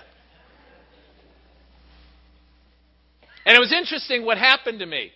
And 3.44 3.56
it 3.56 3.60
was 3.60 3.72
interesting 3.72 4.24
what 4.24 4.38
happened 4.38 4.80
to 4.80 4.86
me. 4.86 5.10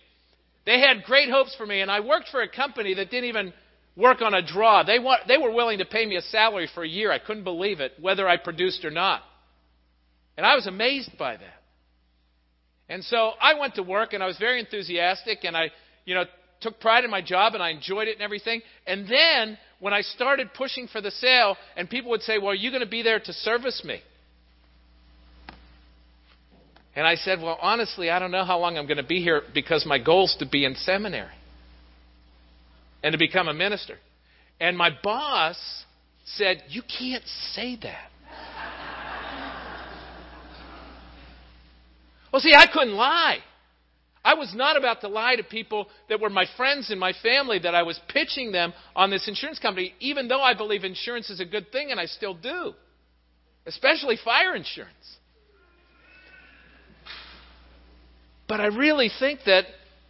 They 0.65 0.79
had 0.79 1.03
great 1.03 1.29
hopes 1.29 1.55
for 1.55 1.65
me, 1.65 1.81
and 1.81 1.91
I 1.91 1.99
worked 1.99 2.29
for 2.29 2.41
a 2.41 2.47
company 2.47 2.93
that 2.95 3.11
didn't 3.11 3.29
even 3.29 3.53
work 3.95 4.21
on 4.21 4.33
a 4.33 4.41
draw. 4.41 4.83
They, 4.83 4.97
they 5.27 5.37
were 5.37 5.51
willing 5.51 5.79
to 5.79 5.85
pay 5.85 6.05
me 6.05 6.15
a 6.15 6.21
salary 6.21 6.69
for 6.73 6.83
a 6.83 6.87
year. 6.87 7.11
I 7.11 7.19
couldn't 7.19 7.43
believe 7.43 7.79
it, 7.79 7.93
whether 7.99 8.27
I 8.27 8.37
produced 8.37 8.85
or 8.85 8.91
not. 8.91 9.21
And 10.37 10.45
I 10.45 10.55
was 10.55 10.67
amazed 10.67 11.11
by 11.17 11.37
that. 11.37 11.61
And 12.89 13.03
so 13.03 13.31
I 13.41 13.59
went 13.59 13.75
to 13.75 13.83
work, 13.83 14.13
and 14.13 14.23
I 14.23 14.27
was 14.27 14.37
very 14.37 14.59
enthusiastic, 14.59 15.39
and 15.43 15.55
I, 15.55 15.71
you 16.05 16.15
know, 16.15 16.25
took 16.61 16.79
pride 16.79 17.03
in 17.03 17.11
my 17.11 17.21
job, 17.21 17.53
and 17.53 17.63
I 17.63 17.69
enjoyed 17.69 18.07
it 18.07 18.13
and 18.13 18.21
everything. 18.21 18.61
And 18.87 19.07
then 19.07 19.57
when 19.79 19.93
I 19.93 20.01
started 20.01 20.53
pushing 20.53 20.87
for 20.87 21.01
the 21.01 21.11
sale, 21.11 21.55
and 21.75 21.89
people 21.89 22.11
would 22.11 22.21
say, 22.21 22.37
Well, 22.37 22.49
are 22.49 22.55
you 22.55 22.71
going 22.71 22.83
to 22.83 22.89
be 22.89 23.03
there 23.03 23.19
to 23.19 23.33
service 23.33 23.83
me? 23.85 24.01
And 26.95 27.07
I 27.07 27.15
said, 27.15 27.41
Well, 27.41 27.57
honestly, 27.61 28.09
I 28.09 28.19
don't 28.19 28.31
know 28.31 28.45
how 28.45 28.59
long 28.59 28.77
I'm 28.77 28.85
going 28.85 28.97
to 28.97 29.03
be 29.03 29.21
here 29.21 29.41
because 29.53 29.85
my 29.85 29.99
goal 29.99 30.25
is 30.25 30.35
to 30.39 30.45
be 30.45 30.65
in 30.65 30.75
seminary 30.75 31.33
and 33.03 33.13
to 33.13 33.17
become 33.17 33.47
a 33.47 33.53
minister. 33.53 33.97
And 34.59 34.77
my 34.77 34.89
boss 35.03 35.57
said, 36.25 36.63
You 36.69 36.81
can't 36.81 37.25
say 37.53 37.77
that. 37.81 38.09
Well, 42.33 42.41
see, 42.41 42.55
I 42.55 42.65
couldn't 42.65 42.95
lie. 42.95 43.37
I 44.25 44.33
was 44.33 44.55
not 44.55 44.75
about 44.75 45.01
to 45.01 45.07
lie 45.07 45.35
to 45.35 45.43
people 45.43 45.87
that 46.09 46.19
were 46.19 46.31
my 46.31 46.45
friends 46.57 46.89
and 46.89 46.99
my 46.99 47.13
family 47.21 47.59
that 47.59 47.75
I 47.75 47.83
was 47.83 47.99
pitching 48.09 48.51
them 48.51 48.73
on 48.95 49.11
this 49.11 49.27
insurance 49.27 49.59
company, 49.59 49.93
even 49.99 50.27
though 50.27 50.41
I 50.41 50.55
believe 50.55 50.83
insurance 50.83 51.29
is 51.29 51.39
a 51.39 51.45
good 51.45 51.71
thing, 51.71 51.91
and 51.91 51.99
I 51.99 52.05
still 52.07 52.33
do, 52.33 52.73
especially 53.67 54.17
fire 54.17 54.55
insurance. 54.55 55.17
But 58.47 58.61
I 58.61 58.67
really 58.67 59.11
think 59.19 59.41
that 59.45 59.65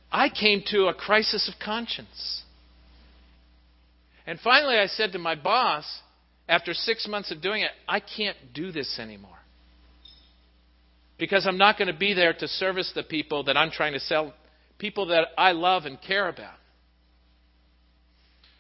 I 0.10 0.30
came 0.30 0.64
to 0.68 0.88
a 0.88 0.94
crisis 0.94 1.50
of 1.54 1.60
conscience. 1.60 2.44
And 4.26 4.40
finally, 4.40 4.78
I 4.78 4.86
said 4.86 5.12
to 5.12 5.20
my 5.20 5.36
boss, 5.36 5.84
after 6.48 6.74
six 6.74 7.06
months 7.06 7.32
of 7.32 7.42
doing 7.42 7.64
it, 7.64 7.72
I 7.86 8.00
can't 8.00 8.38
do 8.54 8.72
this 8.72 8.98
anymore 8.98 9.43
because 11.18 11.46
I'm 11.48 11.58
not 11.58 11.78
going 11.78 11.92
to 11.92 11.98
be 11.98 12.14
there 12.14 12.34
to 12.34 12.48
service 12.48 12.92
the 12.96 13.04
people 13.04 13.46
that 13.46 13.58
I'm 13.58 13.72
trying 13.72 13.94
to 13.94 14.00
sell, 14.00 14.34
people 14.78 15.08
that 15.08 15.28
I 15.38 15.52
love 15.52 15.86
and 15.86 16.02
care 16.02 16.28
about. 16.28 16.56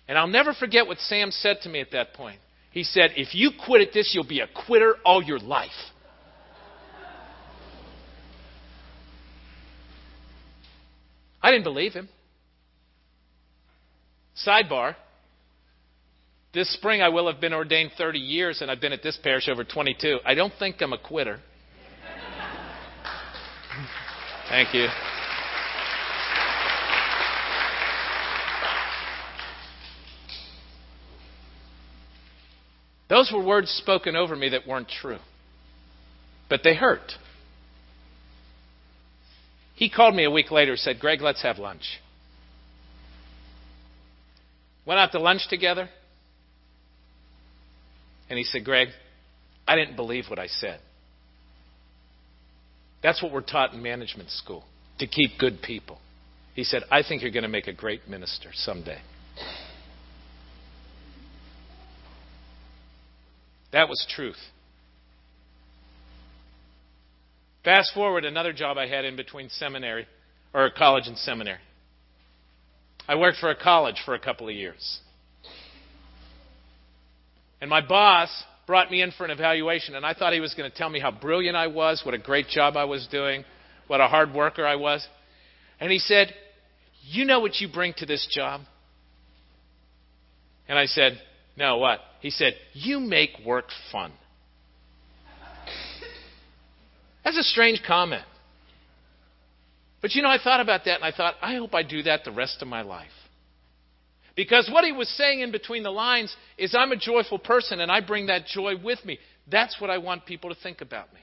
And 0.07 0.17
I'll 0.17 0.27
never 0.27 0.53
forget 0.53 0.86
what 0.86 1.00
Sam 1.00 1.31
said 1.31 1.57
to 1.63 1.69
me 1.69 1.79
at 1.79 1.91
that 1.91 2.13
point. 2.13 2.39
He 2.72 2.83
said, 2.83 3.12
If 3.15 3.33
you 3.33 3.51
quit 3.65 3.81
at 3.81 3.93
this, 3.93 4.12
you'll 4.13 4.27
be 4.27 4.41
a 4.41 4.48
quitter 4.65 4.95
all 5.05 5.24
your 5.24 5.39
life. 5.39 5.72
I 11.41 11.51
didn't 11.51 11.65
believe 11.65 11.93
him. 11.93 12.07
Sidebar. 14.45 14.95
This 16.53 16.72
spring 16.74 17.01
I 17.01 17.10
will 17.10 17.31
have 17.31 17.41
been 17.41 17.53
ordained 17.53 17.91
30 17.98 18.19
years, 18.19 18.62
and 18.62 18.69
I've 18.69 18.79
been 18.79 18.93
at 18.93 19.03
this 19.03 19.17
parish 19.22 19.50
over 19.50 19.63
22. 19.63 20.19
I 20.25 20.36
don't 20.36 20.53
think 20.60 20.81
I'm 20.81 20.93
a 20.93 20.98
quitter. 20.98 21.39
Thank 24.50 24.74
you. 24.74 24.88
Those 33.10 33.32
were 33.32 33.44
words 33.44 33.70
spoken 33.70 34.15
over 34.15 34.36
me 34.36 34.50
that 34.50 34.68
weren't 34.68 34.89
true, 34.89 35.20
but 36.50 36.62
they 36.63 36.75
hurt. 36.75 37.12
He 39.75 39.89
called 39.89 40.15
me 40.15 40.24
a 40.24 40.32
week 40.32 40.51
later 40.51 40.72
and 40.72 40.80
said, 40.80 41.00
Greg, 41.00 41.22
let's 41.22 41.44
have 41.44 41.58
lunch. 41.58 42.00
Went 44.86 45.00
out 45.00 45.12
to 45.12 45.20
lunch 45.20 45.48
together, 45.48 45.89
and 48.30 48.38
he 48.38 48.44
said, 48.44 48.65
Greg, 48.65 48.89
I 49.68 49.75
didn't 49.75 49.96
believe 49.96 50.25
what 50.27 50.39
I 50.39 50.48
said. 50.48 50.80
That's 53.03 53.22
what 53.22 53.33
we're 53.33 53.41
taught 53.41 53.74
in 53.74 53.83
management 53.83 54.31
school 54.31 54.63
to 55.00 55.07
keep 55.07 55.38
good 55.38 55.62
people. 55.62 56.00
He 56.55 56.63
said, 56.63 56.83
I 56.89 57.03
think 57.03 57.22
you're 57.22 57.31
going 57.31 57.43
to 57.43 57.50
make 57.50 57.67
a 57.67 57.74
great 57.74 58.07
minister 58.07 58.50
someday. 58.53 59.00
That 63.74 63.89
was 63.89 64.05
truth. 64.15 64.38
Fast 67.65 67.93
forward, 67.93 68.24
another 68.24 68.53
job 68.53 68.77
I 68.77 68.88
had 68.88 69.03
in 69.03 69.15
between 69.15 69.50
seminary, 69.50 70.05
or 70.53 70.69
college 70.69 71.07
and 71.07 71.17
seminary. 71.17 71.60
I 73.07 73.15
worked 73.15 73.39
for 73.39 73.50
a 73.50 73.55
college 73.55 74.01
for 74.05 74.13
a 74.13 74.19
couple 74.19 74.48
of 74.48 74.55
years. 74.55 75.00
And 77.60 77.69
my 77.69 77.81
boss 77.86 78.43
brought 78.65 78.89
me 78.89 79.01
in 79.01 79.12
for 79.12 79.25
an 79.25 79.32
evaluation, 79.32 79.96
and 79.96 80.05
I 80.05 80.13
thought 80.13 80.34
he 80.34 80.39
was 80.39 80.53
going 80.53 80.70
to 80.70 80.75
tell 80.75 80.89
me 80.89 81.00
how 81.00 81.12
brilliant 81.12 81.55
I 81.55 81.67
was, 81.67 82.01
what 82.05 82.13
a 82.13 82.20
great 82.20 82.48
job 82.48 82.77
I 82.77 82.86
was 82.86 83.08
doing, 83.12 83.43
what 83.88 84.01
a 84.01 84.08
hard 84.08 84.34
worker 84.34 84.65
I 84.65 84.75
was. 84.75 85.05
And 85.79 85.91
he 85.91 86.00
said, 86.00 86.34
You 87.03 87.25
know 87.25 87.39
what 87.39 87.60
you 87.60 87.67
bring 87.72 87.93
to 87.98 88.05
this 88.05 88.27
job? 88.32 88.62
And 90.67 90.79
I 90.79 90.86
said, 90.86 91.20
No, 91.58 91.77
what? 91.77 92.00
He 92.22 92.29
said, 92.29 92.53
You 92.74 93.00
make 93.00 93.32
work 93.46 93.65
fun. 93.91 94.12
That's 97.24 97.38
a 97.38 97.43
strange 97.43 97.82
comment. 97.86 98.24
But 100.01 100.13
you 100.13 100.22
know, 100.22 100.29
I 100.29 100.38
thought 100.43 100.60
about 100.60 100.86
that 100.86 100.96
and 100.96 101.05
I 101.05 101.15
thought, 101.15 101.36
I 101.41 101.55
hope 101.55 101.74
I 101.74 101.84
do 101.84 102.03
that 102.03 102.25
the 102.25 102.32
rest 102.32 102.62
of 102.62 102.67
my 102.67 102.82
life. 102.82 103.08
Because 104.35 104.69
what 104.71 104.83
he 104.83 104.91
was 104.91 105.09
saying 105.09 105.41
in 105.41 105.51
between 105.51 105.83
the 105.83 105.91
lines 105.91 106.35
is, 106.57 106.75
I'm 106.75 106.91
a 106.91 106.97
joyful 106.97 107.37
person 107.37 107.79
and 107.79 107.91
I 107.91 108.01
bring 108.01 108.27
that 108.27 108.45
joy 108.47 108.73
with 108.83 109.03
me. 109.05 109.19
That's 109.49 109.79
what 109.79 109.89
I 109.89 109.99
want 109.99 110.25
people 110.25 110.49
to 110.49 110.59
think 110.61 110.81
about 110.81 111.13
me. 111.13 111.19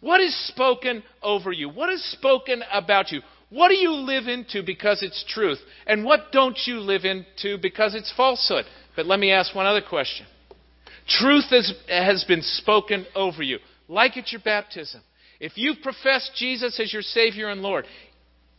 What 0.00 0.20
is 0.20 0.34
spoken 0.48 1.02
over 1.22 1.52
you? 1.52 1.68
What 1.68 1.90
is 1.90 2.02
spoken 2.12 2.62
about 2.72 3.10
you? 3.10 3.20
What 3.50 3.68
do 3.68 3.74
you 3.74 3.92
live 3.92 4.28
into 4.28 4.62
because 4.64 5.02
it's 5.02 5.24
truth? 5.28 5.58
And 5.86 6.04
what 6.04 6.32
don't 6.32 6.58
you 6.66 6.78
live 6.78 7.04
into 7.04 7.58
because 7.60 7.94
it's 7.94 8.12
falsehood? 8.16 8.64
But 8.94 9.06
let 9.06 9.18
me 9.18 9.32
ask 9.32 9.54
one 9.54 9.66
other 9.66 9.82
question. 9.82 10.26
Truth 11.08 11.46
has, 11.50 11.74
has 11.88 12.24
been 12.24 12.42
spoken 12.42 13.06
over 13.14 13.42
you. 13.42 13.58
like 13.88 14.16
at 14.16 14.30
your 14.30 14.40
baptism, 14.40 15.00
if 15.40 15.52
you've 15.56 15.82
professed 15.82 16.32
Jesus 16.36 16.78
as 16.78 16.92
your 16.92 17.02
Savior 17.02 17.48
and 17.48 17.60
Lord, 17.60 17.86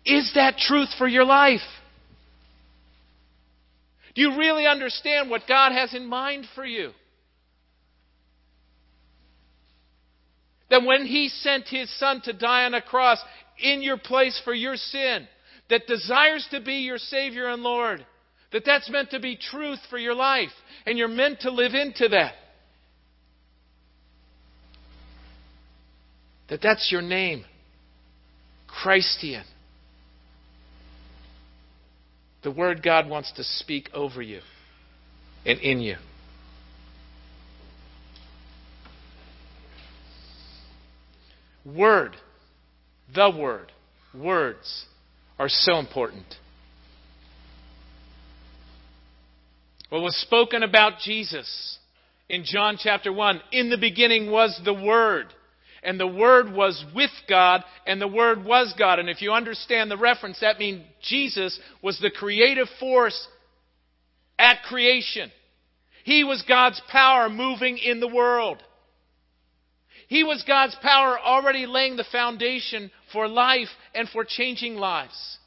is 0.05 0.31
that 0.35 0.57
truth 0.57 0.89
for 0.97 1.07
your 1.07 1.23
life? 1.23 1.61
Do 4.13 4.21
you 4.21 4.37
really 4.37 4.65
understand 4.65 5.29
what 5.29 5.47
God 5.47 5.71
has 5.71 5.93
in 5.93 6.05
mind 6.05 6.45
for 6.55 6.65
you? 6.65 6.91
That 10.69 10.83
when 10.83 11.05
He 11.05 11.29
sent 11.29 11.67
His 11.67 11.89
Son 11.99 12.21
to 12.25 12.33
die 12.33 12.65
on 12.65 12.73
a 12.73 12.81
cross 12.81 13.19
in 13.61 13.81
your 13.81 13.97
place 13.97 14.39
for 14.43 14.53
your 14.53 14.75
sin, 14.75 15.27
that 15.69 15.87
desires 15.87 16.47
to 16.51 16.61
be 16.61 16.79
your 16.79 16.97
Savior 16.97 17.47
and 17.47 17.63
Lord, 17.63 18.05
that 18.51 18.63
that's 18.65 18.89
meant 18.89 19.11
to 19.11 19.19
be 19.19 19.37
truth 19.37 19.79
for 19.89 19.97
your 19.97 20.15
life, 20.15 20.51
and 20.85 20.97
you're 20.97 21.07
meant 21.07 21.41
to 21.41 21.51
live 21.51 21.73
into 21.73 22.09
that. 22.09 22.33
That 26.49 26.61
that's 26.61 26.91
your 26.91 27.01
name, 27.01 27.45
Christian. 28.67 29.43
The 32.43 32.51
Word 32.51 32.81
God 32.83 33.07
wants 33.07 33.31
to 33.33 33.43
speak 33.43 33.89
over 33.93 34.21
you 34.21 34.41
and 35.45 35.59
in 35.59 35.79
you. 35.79 35.95
Word, 41.63 42.15
the 43.13 43.29
Word, 43.29 43.71
words 44.15 44.85
are 45.37 45.49
so 45.49 45.77
important. 45.77 46.25
What 49.89 50.01
was 50.01 50.15
spoken 50.15 50.63
about 50.63 50.99
Jesus 51.03 51.77
in 52.29 52.43
John 52.45 52.77
chapter 52.79 53.13
1 53.13 53.41
in 53.51 53.69
the 53.69 53.77
beginning 53.77 54.31
was 54.31 54.59
the 54.63 54.73
Word. 54.73 55.27
And 55.83 55.99
the 55.99 56.07
Word 56.07 56.53
was 56.53 56.83
with 56.93 57.11
God, 57.27 57.63
and 57.87 57.99
the 57.99 58.07
Word 58.07 58.45
was 58.45 58.73
God. 58.77 58.99
And 58.99 59.09
if 59.09 59.21
you 59.21 59.31
understand 59.31 59.89
the 59.89 59.97
reference, 59.97 60.39
that 60.41 60.59
means 60.59 60.83
Jesus 61.01 61.59
was 61.81 61.99
the 61.99 62.11
creative 62.11 62.67
force 62.79 63.27
at 64.37 64.63
creation. 64.63 65.31
He 66.03 66.23
was 66.23 66.43
God's 66.47 66.81
power 66.89 67.29
moving 67.29 67.77
in 67.77 67.99
the 67.99 68.07
world. 68.07 68.61
He 70.07 70.23
was 70.23 70.43
God's 70.45 70.75
power 70.81 71.17
already 71.17 71.65
laying 71.65 71.95
the 71.95 72.03
foundation 72.11 72.91
for 73.13 73.27
life 73.27 73.69
and 73.95 74.09
for 74.09 74.25
changing 74.25 74.75
lives. 74.75 75.37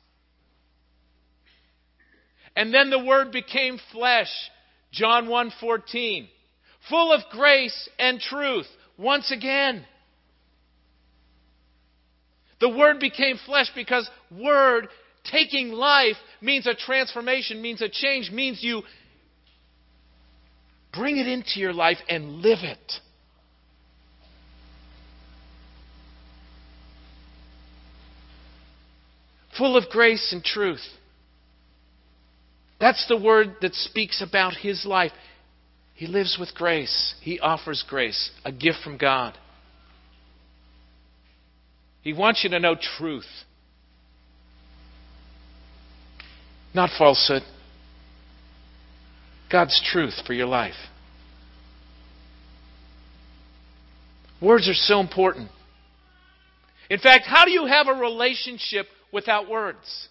And 2.57 2.73
then 2.73 2.88
the 2.88 3.05
word 3.05 3.31
became 3.31 3.79
flesh, 3.93 4.31
John 4.91 5.26
1:14, 5.26 6.29
full 6.88 7.12
of 7.12 7.29
grace 7.31 7.88
and 7.99 8.21
truth 8.21 8.69
once 8.97 9.31
again. 9.31 9.85
The 12.61 12.69
word 12.69 13.01
became 13.01 13.39
flesh 13.45 13.71
because 13.75 14.09
word 14.31 14.89
taking 15.25 15.73
life 15.73 16.17
means 16.41 16.67
a 16.67 16.75
transformation, 16.75 17.61
means 17.61 17.83
a 17.83 17.89
change, 17.89 18.31
means 18.31 18.63
you 18.63 18.83
bring 20.93 21.17
it 21.17 21.27
into 21.27 21.59
your 21.61 21.73
life 21.73 21.99
and 22.09 22.37
live 22.37 22.61
it. 22.63 22.93
Full 29.59 29.77
of 29.77 29.89
grace 29.91 30.33
and 30.33 30.43
truth. 30.43 30.85
That's 32.81 33.07
the 33.09 33.17
word 33.17 33.57
that 33.63 33.75
speaks 33.75 34.21
about 34.21 34.55
his 34.55 34.85
life. 34.85 35.13
He 35.95 36.07
lives 36.07 36.37
with 36.39 36.55
grace. 36.55 37.15
He 37.21 37.39
offers 37.39 37.85
grace, 37.89 38.31
a 38.45 38.51
gift 38.51 38.79
from 38.83 38.99
God. 38.99 39.39
He 42.05 42.12
wants 42.12 42.45
you 42.45 42.51
to 42.51 42.61
know 42.61 42.77
truth, 42.99 43.27
not 46.75 46.90
falsehood. 46.99 47.43
God's 49.51 49.81
truth 49.90 50.14
for 50.27 50.35
your 50.35 50.47
life. 50.47 50.75
Words 54.40 54.69
are 54.69 54.75
so 54.75 55.01
important. 55.01 55.49
In 56.90 56.99
fact, 56.99 57.25
how 57.27 57.47
do 57.47 57.51
you 57.51 57.67
have 57.67 57.88
a 57.88 57.95
relationship 57.95 58.87
without 59.11 59.49
words? 59.49 60.09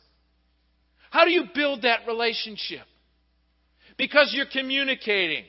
How 1.11 1.25
do 1.25 1.31
you 1.31 1.43
build 1.53 1.83
that 1.83 2.07
relationship? 2.07 2.87
Because 3.97 4.31
you're 4.33 4.47
communicating 4.51 5.43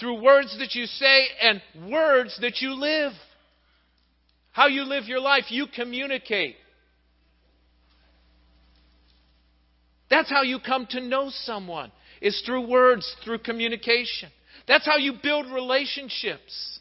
through 0.00 0.20
words 0.20 0.56
that 0.58 0.74
you 0.74 0.86
say 0.86 1.26
and 1.40 1.62
words 1.88 2.36
that 2.40 2.60
you 2.60 2.74
live. 2.74 3.12
How 4.56 4.68
you 4.68 4.84
live 4.84 5.04
your 5.04 5.20
life, 5.20 5.44
you 5.50 5.66
communicate. 5.66 6.56
That's 10.08 10.30
how 10.30 10.40
you 10.40 10.58
come 10.58 10.86
to 10.92 11.00
know 11.02 11.28
someone, 11.30 11.92
is 12.22 12.42
through 12.46 12.66
words, 12.66 13.14
through 13.22 13.40
communication. 13.40 14.30
That's 14.66 14.86
how 14.86 14.96
you 14.96 15.12
build 15.22 15.52
relationships. 15.52 16.80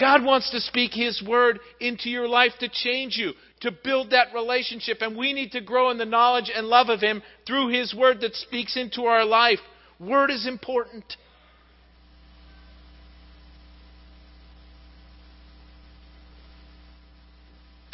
God 0.00 0.24
wants 0.24 0.50
to 0.52 0.60
speak 0.60 0.92
His 0.94 1.22
word 1.22 1.60
into 1.80 2.08
your 2.08 2.26
life 2.26 2.52
to 2.60 2.70
change 2.70 3.18
you, 3.18 3.32
to 3.60 3.72
build 3.84 4.12
that 4.12 4.28
relationship. 4.34 5.02
And 5.02 5.18
we 5.18 5.34
need 5.34 5.52
to 5.52 5.60
grow 5.60 5.90
in 5.90 5.98
the 5.98 6.06
knowledge 6.06 6.50
and 6.54 6.66
love 6.68 6.88
of 6.88 7.02
Him 7.02 7.22
through 7.46 7.68
His 7.78 7.94
word 7.94 8.22
that 8.22 8.34
speaks 8.34 8.74
into 8.78 9.02
our 9.02 9.26
life. 9.26 9.60
Word 10.00 10.30
is 10.30 10.46
important. 10.46 11.04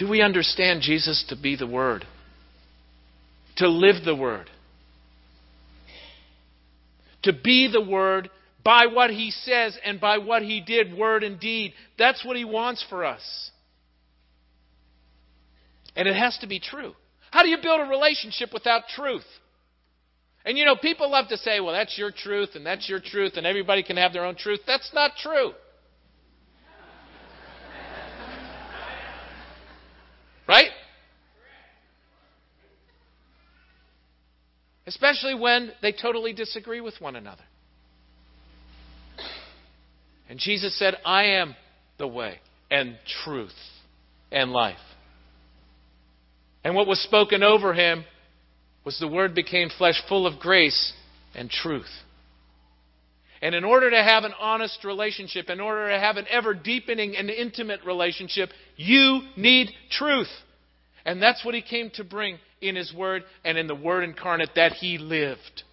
Do 0.00 0.08
we 0.08 0.22
understand 0.22 0.80
Jesus 0.80 1.26
to 1.28 1.36
be 1.36 1.56
the 1.56 1.66
Word? 1.66 2.06
To 3.58 3.68
live 3.68 4.02
the 4.02 4.16
Word? 4.16 4.48
To 7.24 7.34
be 7.34 7.70
the 7.70 7.82
Word 7.82 8.30
by 8.64 8.86
what 8.86 9.10
he 9.10 9.30
says 9.30 9.76
and 9.84 10.00
by 10.00 10.16
what 10.16 10.40
he 10.40 10.62
did, 10.62 10.96
word 10.96 11.22
and 11.22 11.38
deed. 11.38 11.74
That's 11.98 12.24
what 12.24 12.36
he 12.36 12.46
wants 12.46 12.82
for 12.88 13.04
us. 13.04 13.50
And 15.94 16.08
it 16.08 16.16
has 16.16 16.38
to 16.38 16.46
be 16.46 16.60
true. 16.60 16.94
How 17.30 17.42
do 17.42 17.50
you 17.50 17.58
build 17.62 17.80
a 17.80 17.84
relationship 17.84 18.54
without 18.54 18.84
truth? 18.94 19.26
And 20.46 20.56
you 20.56 20.64
know, 20.64 20.76
people 20.76 21.10
love 21.10 21.28
to 21.28 21.36
say, 21.36 21.60
well, 21.60 21.74
that's 21.74 21.98
your 21.98 22.10
truth 22.10 22.50
and 22.54 22.64
that's 22.64 22.88
your 22.88 23.00
truth 23.00 23.34
and 23.36 23.46
everybody 23.46 23.82
can 23.82 23.98
have 23.98 24.14
their 24.14 24.24
own 24.24 24.36
truth. 24.36 24.60
That's 24.66 24.90
not 24.94 25.12
true. 25.22 25.52
Right? 30.50 30.70
Especially 34.90 35.36
when 35.36 35.70
they 35.82 35.92
totally 35.92 36.32
disagree 36.32 36.80
with 36.80 37.00
one 37.00 37.14
another. 37.14 37.44
And 40.28 40.36
Jesus 40.36 40.76
said, 40.76 40.96
I 41.04 41.36
am 41.36 41.54
the 41.96 42.08
way 42.08 42.40
and 42.72 42.98
truth 43.22 43.54
and 44.32 44.50
life. 44.50 44.80
And 46.64 46.74
what 46.74 46.88
was 46.88 46.98
spoken 47.04 47.44
over 47.44 47.72
him 47.72 48.04
was 48.84 48.98
the 48.98 49.06
Word 49.06 49.32
became 49.32 49.68
flesh 49.78 50.02
full 50.08 50.26
of 50.26 50.40
grace 50.40 50.92
and 51.36 51.48
truth. 51.48 51.90
And 53.40 53.54
in 53.54 53.62
order 53.62 53.90
to 53.90 54.02
have 54.02 54.24
an 54.24 54.34
honest 54.40 54.84
relationship, 54.84 55.50
in 55.50 55.60
order 55.60 55.90
to 55.90 56.00
have 56.00 56.16
an 56.16 56.26
ever 56.28 56.52
deepening 56.52 57.16
and 57.16 57.30
intimate 57.30 57.84
relationship, 57.86 58.50
you 58.74 59.20
need 59.36 59.70
truth. 59.92 60.30
And 61.04 61.22
that's 61.22 61.44
what 61.44 61.54
he 61.54 61.62
came 61.62 61.90
to 61.94 62.02
bring 62.02 62.40
in 62.60 62.76
his 62.76 62.92
Word 62.92 63.24
and 63.44 63.56
in 63.58 63.66
the 63.66 63.74
Word 63.74 64.04
incarnate 64.04 64.50
that 64.56 64.72
he 64.72 64.98
lived. 64.98 65.64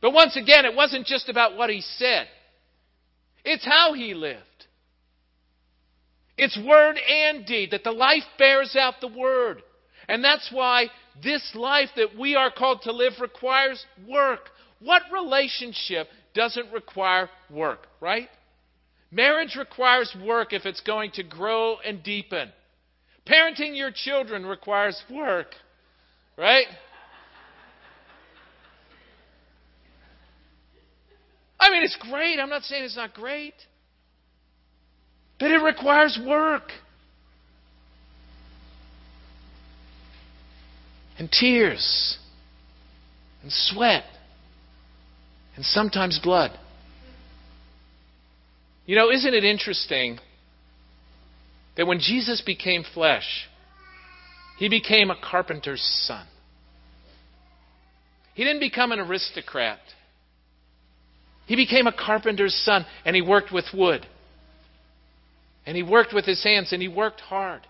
But 0.00 0.12
once 0.12 0.36
again, 0.36 0.64
it 0.64 0.74
wasn't 0.74 1.06
just 1.06 1.28
about 1.28 1.56
what 1.56 1.70
he 1.70 1.80
said, 1.80 2.26
it's 3.44 3.64
how 3.64 3.94
he 3.94 4.14
lived. 4.14 4.42
It's 6.36 6.58
word 6.58 6.96
and 6.98 7.44
deed, 7.46 7.72
that 7.72 7.84
the 7.84 7.92
life 7.92 8.24
bears 8.38 8.74
out 8.74 8.94
the 9.00 9.08
word. 9.08 9.62
And 10.08 10.24
that's 10.24 10.50
why 10.50 10.86
this 11.22 11.52
life 11.54 11.90
that 11.96 12.18
we 12.18 12.34
are 12.34 12.50
called 12.50 12.82
to 12.82 12.92
live 12.92 13.12
requires 13.20 13.84
work. 14.08 14.48
What 14.80 15.02
relationship 15.12 16.08
doesn't 16.34 16.72
require 16.72 17.28
work, 17.50 17.86
right? 18.00 18.28
Marriage 19.10 19.56
requires 19.56 20.16
work 20.24 20.52
if 20.52 20.64
it's 20.64 20.80
going 20.80 21.12
to 21.12 21.22
grow 21.22 21.76
and 21.84 22.02
deepen. 22.02 22.50
Parenting 23.26 23.76
your 23.76 23.90
children 23.94 24.44
requires 24.44 25.00
work, 25.10 25.54
right? 26.36 26.66
I 31.60 31.70
mean, 31.70 31.84
it's 31.84 31.96
great. 32.10 32.40
I'm 32.40 32.50
not 32.50 32.62
saying 32.62 32.82
it's 32.82 32.96
not 32.96 33.14
great. 33.14 33.54
But 35.38 35.52
it 35.52 35.62
requires 35.62 36.18
work. 36.26 36.64
And 41.18 41.30
tears. 41.30 42.18
And 43.42 43.52
sweat. 43.52 44.04
and 45.54 45.64
sometimes 45.64 46.18
blood. 46.18 46.58
You 48.86 48.96
know, 48.96 49.10
isn't 49.10 49.32
it 49.32 49.44
interesting 49.44 50.18
that 51.76 51.86
when 51.86 52.00
Jesus 52.00 52.42
became 52.44 52.84
flesh, 52.94 53.48
he 54.58 54.68
became 54.68 55.10
a 55.10 55.16
carpenter's 55.16 55.82
son? 56.06 56.26
He 58.34 58.44
didn't 58.44 58.60
become 58.60 58.92
an 58.92 59.00
aristocrat. 59.00 59.80
He 61.46 61.56
became 61.56 61.86
a 61.86 61.92
carpenter's 61.92 62.54
son 62.54 62.86
and 63.04 63.14
he 63.14 63.22
worked 63.22 63.52
with 63.52 63.66
wood. 63.74 64.06
And 65.66 65.76
he 65.76 65.82
worked 65.82 66.12
with 66.12 66.24
his 66.24 66.42
hands 66.42 66.72
and 66.72 66.82
he 66.82 66.88
worked 66.88 67.20
hard. 67.20 67.66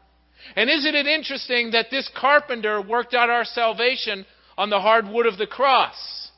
And 0.56 0.68
isn't 0.68 0.94
it 0.94 1.06
interesting 1.06 1.72
that 1.72 1.86
this 1.90 2.10
carpenter 2.18 2.80
worked 2.80 3.14
out 3.14 3.30
our 3.30 3.44
salvation 3.44 4.26
on 4.56 4.70
the 4.70 4.80
hard 4.80 5.06
wood 5.06 5.26
of 5.26 5.38
the 5.38 5.46
cross? 5.46 6.30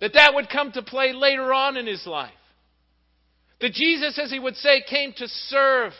That 0.00 0.14
that 0.14 0.34
would 0.34 0.48
come 0.48 0.72
to 0.72 0.82
play 0.82 1.12
later 1.12 1.52
on 1.52 1.76
in 1.76 1.86
his 1.86 2.06
life. 2.06 2.32
That 3.60 3.72
Jesus, 3.72 4.18
as 4.18 4.30
he 4.30 4.38
would 4.38 4.56
say, 4.56 4.82
came 4.88 5.12
to 5.16 5.28
serve. 5.28 5.92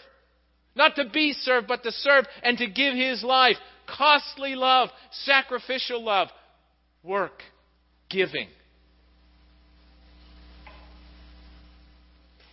Not 0.76 0.96
to 0.96 1.04
be 1.08 1.32
served, 1.32 1.68
but 1.68 1.82
to 1.84 1.92
serve 1.92 2.26
and 2.42 2.58
to 2.58 2.66
give 2.66 2.94
his 2.94 3.22
life. 3.22 3.56
Costly 3.86 4.54
love, 4.54 4.88
sacrificial 5.10 6.02
love, 6.02 6.28
work, 7.02 7.42
giving. 8.10 8.48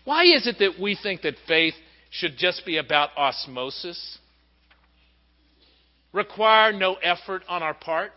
Why 0.04 0.24
is 0.24 0.48
it 0.48 0.58
that 0.60 0.80
we 0.80 0.98
think 1.02 1.22
that 1.22 1.36
faith 1.48 1.74
should 2.10 2.38
just 2.38 2.66
be 2.66 2.78
about 2.78 3.10
osmosis? 3.18 4.18
Require 6.12 6.74
no 6.74 6.96
effort 6.96 7.44
on 7.48 7.64
our 7.64 7.74
part? 7.74 8.12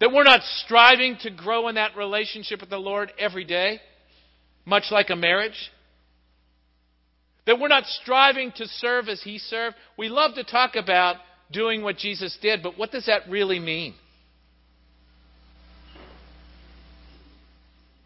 That 0.00 0.12
we're 0.12 0.24
not 0.24 0.42
striving 0.64 1.16
to 1.22 1.30
grow 1.30 1.68
in 1.68 1.74
that 1.74 1.96
relationship 1.96 2.60
with 2.60 2.70
the 2.70 2.78
Lord 2.78 3.12
every 3.18 3.44
day, 3.44 3.80
much 4.64 4.84
like 4.90 5.10
a 5.10 5.16
marriage? 5.16 5.70
That 7.46 7.58
we're 7.58 7.68
not 7.68 7.86
striving 7.86 8.52
to 8.56 8.66
serve 8.66 9.08
as 9.08 9.22
He 9.22 9.38
served? 9.38 9.76
We 9.96 10.08
love 10.08 10.34
to 10.34 10.44
talk 10.44 10.76
about 10.76 11.16
doing 11.50 11.82
what 11.82 11.96
Jesus 11.96 12.36
did, 12.40 12.62
but 12.62 12.78
what 12.78 12.92
does 12.92 13.06
that 13.06 13.22
really 13.28 13.58
mean? 13.58 13.94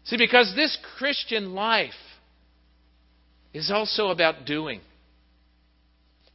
See, 0.05 0.17
because 0.17 0.53
this 0.55 0.77
Christian 0.97 1.53
life 1.53 1.91
is 3.53 3.71
also 3.71 4.07
about 4.07 4.45
doing. 4.45 4.81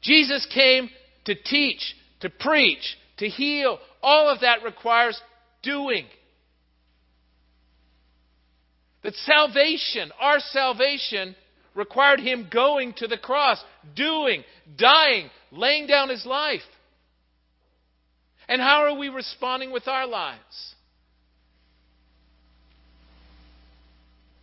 Jesus 0.00 0.46
came 0.54 0.88
to 1.24 1.34
teach, 1.34 1.94
to 2.20 2.30
preach, 2.30 2.96
to 3.18 3.28
heal. 3.28 3.78
All 4.02 4.30
of 4.30 4.40
that 4.40 4.62
requires 4.62 5.20
doing. 5.62 6.06
That 9.02 9.14
salvation, 9.14 10.10
our 10.20 10.40
salvation, 10.40 11.36
required 11.74 12.20
him 12.20 12.48
going 12.52 12.92
to 12.94 13.06
the 13.06 13.16
cross, 13.16 13.62
doing, 13.94 14.42
dying, 14.76 15.30
laying 15.52 15.86
down 15.86 16.08
his 16.08 16.26
life. 16.26 16.60
And 18.48 18.60
how 18.60 18.84
are 18.84 18.98
we 18.98 19.08
responding 19.08 19.70
with 19.70 19.86
our 19.86 20.06
lives? 20.06 20.74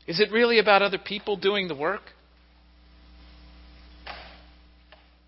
Is 0.07 0.19
it 0.19 0.31
really 0.31 0.59
about 0.59 0.81
other 0.81 0.99
people 0.99 1.35
doing 1.35 1.67
the 1.67 1.75
work? 1.75 2.03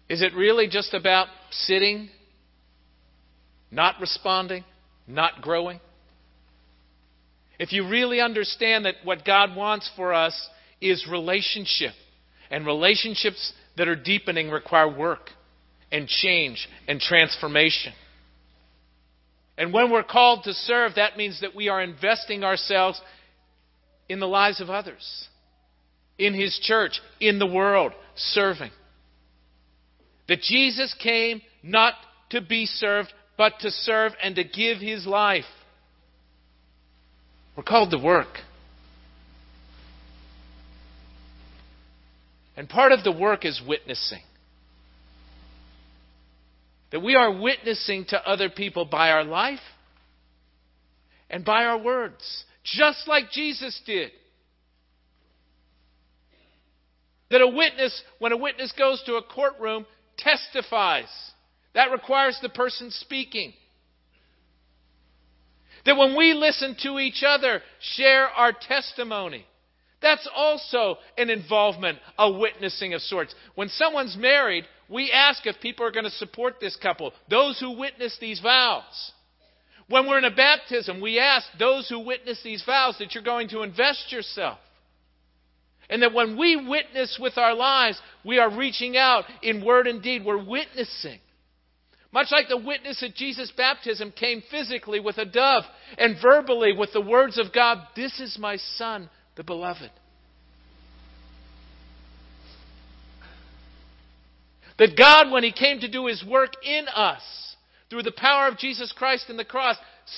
Is 0.07 0.21
it 0.21 0.33
really 0.35 0.67
just 0.67 0.93
about 0.93 1.27
sitting, 1.51 2.09
not 3.71 3.95
responding, 3.99 4.63
not 5.07 5.41
growing? 5.41 5.79
If 7.59 7.71
you 7.71 7.89
really 7.89 8.21
understand 8.21 8.85
that 8.85 8.95
what 9.03 9.25
God 9.25 9.55
wants 9.55 9.89
for 9.95 10.13
us 10.13 10.49
is 10.79 11.07
relationship, 11.09 11.93
and 12.51 12.65
relationships 12.65 13.53
that 13.77 13.87
are 13.87 13.95
deepening 13.95 14.49
require 14.49 14.87
work 14.87 15.29
and 15.91 16.07
change 16.07 16.67
and 16.87 16.99
transformation. 16.99 17.93
And 19.57 19.73
when 19.73 19.91
we're 19.91 20.03
called 20.03 20.43
to 20.43 20.53
serve, 20.53 20.93
that 20.95 21.17
means 21.17 21.41
that 21.41 21.55
we 21.55 21.67
are 21.67 21.81
investing 21.81 22.43
ourselves 22.43 23.01
in 24.07 24.19
the 24.19 24.27
lives 24.27 24.61
of 24.61 24.69
others, 24.69 25.27
in 26.17 26.33
His 26.33 26.57
church, 26.61 27.01
in 27.19 27.39
the 27.39 27.47
world, 27.47 27.93
serving. 28.15 28.71
That 30.27 30.41
Jesus 30.41 30.95
came 31.01 31.41
not 31.63 31.93
to 32.29 32.41
be 32.41 32.65
served, 32.65 33.11
but 33.37 33.53
to 33.61 33.71
serve 33.71 34.13
and 34.21 34.35
to 34.35 34.43
give 34.43 34.79
His 34.79 35.05
life. 35.05 35.45
We're 37.55 37.63
called 37.63 37.91
to 37.91 37.97
work. 37.97 38.27
And 42.55 42.67
part 42.67 42.91
of 42.91 43.03
the 43.03 43.11
work 43.11 43.45
is 43.45 43.61
witnessing. 43.67 44.21
That 46.91 47.01
we 47.01 47.15
are 47.15 47.31
witnessing 47.31 48.05
to 48.09 48.27
other 48.27 48.49
people 48.49 48.85
by 48.85 49.11
our 49.11 49.23
life 49.23 49.59
and 51.29 51.45
by 51.45 51.65
our 51.65 51.77
words 51.77 52.45
just 52.75 53.07
like 53.07 53.31
Jesus 53.31 53.79
did. 53.85 54.11
That 57.29 57.41
a 57.41 57.47
witness, 57.47 58.01
when 58.19 58.31
a 58.31 58.37
witness 58.37 58.73
goes 58.77 59.01
to 59.05 59.15
a 59.15 59.21
courtroom, 59.23 59.85
testifies. 60.17 61.09
That 61.77 61.91
requires 61.91 62.39
the 62.41 62.49
person 62.49 62.89
speaking. 62.89 63.53
That 65.85 65.95
when 65.95 66.17
we 66.17 66.33
listen 66.33 66.75
to 66.81 66.97
each 66.97 67.21
other, 67.23 67.61
share 67.79 68.29
our 68.29 68.51
testimony. 68.51 69.45
That's 70.01 70.27
also 70.35 70.97
an 71.19 71.29
involvement, 71.29 71.99
a 72.17 72.31
witnessing 72.31 72.95
of 72.95 73.01
sorts. 73.01 73.35
When 73.53 73.69
someone's 73.69 74.17
married, 74.17 74.63
we 74.89 75.11
ask 75.11 75.45
if 75.45 75.61
people 75.61 75.85
are 75.85 75.91
going 75.91 76.05
to 76.05 76.09
support 76.09 76.55
this 76.59 76.75
couple, 76.75 77.13
those 77.29 77.59
who 77.59 77.77
witness 77.77 78.17
these 78.19 78.39
vows. 78.39 79.11
When 79.87 80.07
we're 80.07 80.17
in 80.17 80.25
a 80.25 80.35
baptism, 80.35 80.99
we 80.99 81.19
ask 81.19 81.45
those 81.59 81.87
who 81.87 81.99
witness 81.99 82.41
these 82.43 82.63
vows 82.65 82.97
that 82.97 83.13
you're 83.13 83.23
going 83.23 83.49
to 83.49 83.61
invest 83.61 84.11
yourself. 84.11 84.57
And 85.91 86.01
that 86.01 86.11
when 86.11 86.39
we 86.39 86.55
witness 86.55 87.19
with 87.21 87.37
our 87.37 87.53
lives, 87.53 88.01
we 88.25 88.39
are 88.39 88.49
reaching 88.49 88.97
out 88.97 89.25
in 89.43 89.63
word 89.63 89.85
and 89.85 90.01
deed. 90.01 90.25
We're 90.25 90.43
witnessing. 90.43 91.19
Much 92.17 92.31
like 92.31 92.47
the 92.49 92.57
witness 92.57 93.03
at 93.03 93.13
Jesus' 93.13 93.53
baptism 93.55 94.11
came 94.11 94.41
physically 94.49 94.99
with 94.99 95.19
a 95.19 95.25
dove 95.25 95.61
and 95.99 96.17
verbally 96.19 96.73
with 96.75 96.91
the 96.91 96.99
words 96.99 97.37
of 97.37 97.53
God, 97.53 97.77
This 97.95 98.19
is 98.19 98.39
my 98.39 98.55
Son, 98.55 99.07
the 99.35 99.43
beloved. 99.43 99.91
That 104.79 104.97
God, 104.97 105.31
when 105.31 105.43
He 105.43 105.51
came 105.51 105.79
to 105.81 105.91
do 105.91 106.07
His 106.07 106.25
work 106.27 106.53
in 106.65 106.87
us, 106.87 107.21
through 107.91 108.01
the 108.01 108.11
power 108.11 108.47
of 108.47 108.57
Jesus 108.57 108.91
Christ 108.97 109.25
and 109.29 109.37
the 109.37 109.45
cross, 109.45 109.75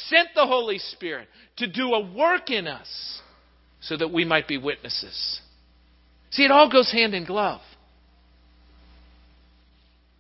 sent 0.08 0.30
the 0.36 0.48
Holy 0.48 0.78
Spirit 0.78 1.28
to 1.58 1.68
do 1.68 1.90
a 1.92 2.14
work 2.14 2.50
in 2.50 2.66
us 2.66 3.20
so 3.82 3.98
that 3.98 4.14
we 4.14 4.24
might 4.24 4.48
be 4.48 4.58
witnesses. 4.58 5.42
See, 6.30 6.46
it 6.46 6.52
all 6.52 6.72
goes 6.72 6.94
hand 6.94 7.14
in 7.14 7.26
glove. 7.26 7.60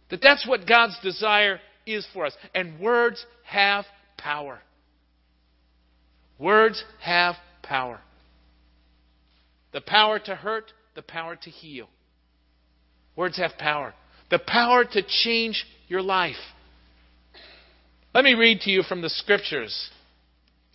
That 0.09 0.21
that's 0.21 0.45
what 0.45 0.67
God's 0.67 0.99
desire 1.01 1.61
is 1.93 2.07
for 2.13 2.25
us. 2.25 2.35
And 2.53 2.79
words 2.79 3.25
have 3.43 3.85
power. 4.17 4.59
Words 6.37 6.83
have 7.01 7.35
power. 7.61 7.99
The 9.71 9.81
power 9.81 10.19
to 10.19 10.35
hurt, 10.35 10.71
the 10.95 11.01
power 11.01 11.35
to 11.35 11.49
heal. 11.49 11.89
Words 13.15 13.37
have 13.37 13.51
power. 13.57 13.93
The 14.29 14.39
power 14.39 14.85
to 14.85 15.01
change 15.23 15.65
your 15.87 16.01
life. 16.01 16.35
Let 18.13 18.23
me 18.23 18.33
read 18.33 18.61
to 18.61 18.71
you 18.71 18.83
from 18.83 19.01
the 19.01 19.09
scriptures 19.09 19.89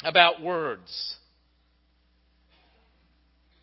about 0.05 0.43
words. 0.43 1.17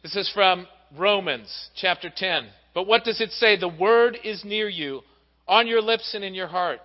This 0.03 0.15
is 0.15 0.29
from 0.33 0.67
Romans 0.97 1.69
chapter 1.75 2.11
10. 2.13 2.47
But 2.73 2.87
what 2.87 3.03
does 3.03 3.21
it 3.21 3.31
say? 3.31 3.57
The 3.57 3.67
word 3.67 4.17
is 4.23 4.43
near 4.43 4.67
you, 4.67 5.01
on 5.47 5.67
your 5.67 5.81
lips 5.81 6.13
and 6.15 6.23
in 6.23 6.33
your 6.33 6.47
heart. 6.47 6.79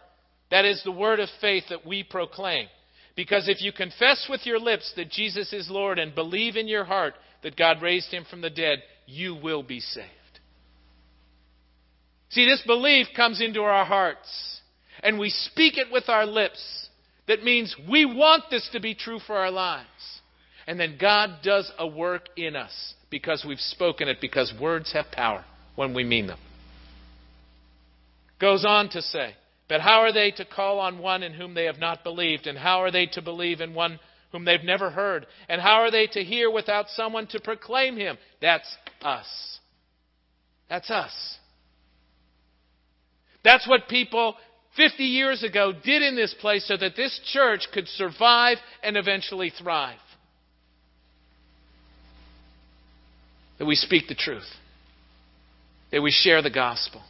That 0.51 0.65
is 0.65 0.83
the 0.85 0.93
word 0.93 1.21
of 1.21 1.29
faith 1.41 1.65
that 1.71 1.87
we 1.87 2.03
proclaim. 2.03 2.69
Because 3.17 3.49
if 3.49 3.63
you 3.63 3.73
confess 3.73 4.27
with 4.29 4.45
your 4.45 4.61
lips 4.61 4.93
that 4.97 5.11
Jesus 5.11 5.53
is 5.53 5.71
Lord 5.71 5.99
and 5.99 6.15
believe 6.15 6.57
in 6.57 6.69
your 6.69 6.85
heart 6.85 7.15
that 7.43 7.57
God 7.57 7.83
raised 7.83 8.13
him 8.13 8.25
from 8.29 8.43
the 8.43 8.51
dead, 8.51 8.83
you 9.07 9.35
will 9.35 9.63
be 9.63 9.81
saved. 9.81 10.07
See, 12.31 12.45
this 12.45 12.63
belief 12.67 13.07
comes 13.17 13.41
into 13.41 13.63
our 13.63 13.85
hearts 13.85 14.61
and 15.03 15.19
we 15.19 15.31
speak 15.31 15.79
it 15.79 15.93
with 15.93 16.09
our 16.09 16.27
lips, 16.27 16.89
that 17.29 17.43
means 17.43 17.75
we 17.89 18.05
want 18.05 18.45
this 18.51 18.69
to 18.73 18.81
be 18.81 18.95
true 18.95 19.19
for 19.19 19.37
our 19.37 19.51
lives. 19.51 19.87
And 20.67 20.79
then 20.81 20.99
God 21.01 21.39
does 21.43 21.71
a 21.79 21.87
work 21.87 22.29
in 22.37 22.57
us 22.57 22.95
because 23.11 23.45
we've 23.47 23.59
spoken 23.59 24.09
it, 24.09 24.19
because 24.21 24.53
words 24.61 24.93
have 24.93 25.07
power 25.13 25.45
when 25.77 25.95
we 25.95 26.03
mean 26.03 26.27
them. 26.27 26.39
Goes 28.41 28.65
on 28.67 28.89
to 28.91 29.01
say, 29.01 29.35
But 29.69 29.81
how 29.81 30.01
are 30.01 30.13
they 30.13 30.31
to 30.33 30.45
call 30.45 30.79
on 30.79 30.99
one 30.99 31.23
in 31.23 31.33
whom 31.33 31.55
they 31.55 31.65
have 31.65 31.79
not 31.79 32.05
believed? 32.05 32.47
And 32.47 32.57
how 32.57 32.83
are 32.83 32.91
they 32.91 33.07
to 33.07 33.23
believe 33.23 33.61
in 33.61 33.75
one 33.75 33.99
whom 34.33 34.45
they've 34.45 34.63
never 34.63 34.91
heard? 34.91 35.27
And 35.49 35.61
how 35.61 35.81
are 35.81 35.91
they 35.91 36.07
to 36.09 36.23
hear 36.23 36.51
without 36.51 36.89
someone 36.91 37.27
to 37.29 37.41
proclaim 37.41 37.97
him? 37.97 38.17
That's 38.41 38.77
us. 39.03 39.59
That's 40.69 40.91
us. 40.91 41.39
That's 43.43 43.67
what 43.69 43.89
people 43.89 44.37
50 44.77 45.05
years 45.05 45.43
ago 45.43 45.73
did 45.73 46.03
in 46.03 46.17
this 46.17 46.35
place 46.41 46.67
so 46.67 46.77
that 46.77 46.97
this 46.97 47.19
church 47.33 47.69
could 47.73 47.89
survive 47.89 48.59
and 48.83 48.97
eventually 48.97 49.51
thrive. 49.51 49.99
That 53.59 53.67
we 53.67 53.75
speak 53.75 54.09
the 54.09 54.15
truth. 54.15 54.49
That 55.93 56.03
we 56.03 56.11
share 56.11 56.43
the 56.43 56.51
gospel. 56.51 57.03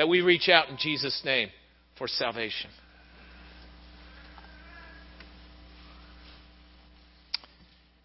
That 0.00 0.08
we 0.08 0.22
reach 0.22 0.48
out 0.48 0.70
in 0.70 0.78
Jesus' 0.78 1.20
name 1.26 1.50
for 1.98 2.08
salvation. 2.08 2.70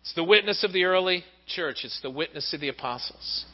It's 0.02 0.14
the 0.14 0.26
witness 0.26 0.66
of 0.66 0.74
the 0.74 0.84
early 0.84 1.24
church, 1.48 1.86
it's 1.86 2.02
the 2.02 2.10
witness 2.10 2.54
of 2.54 2.60
the 2.60 2.68
apostles. 2.68 3.46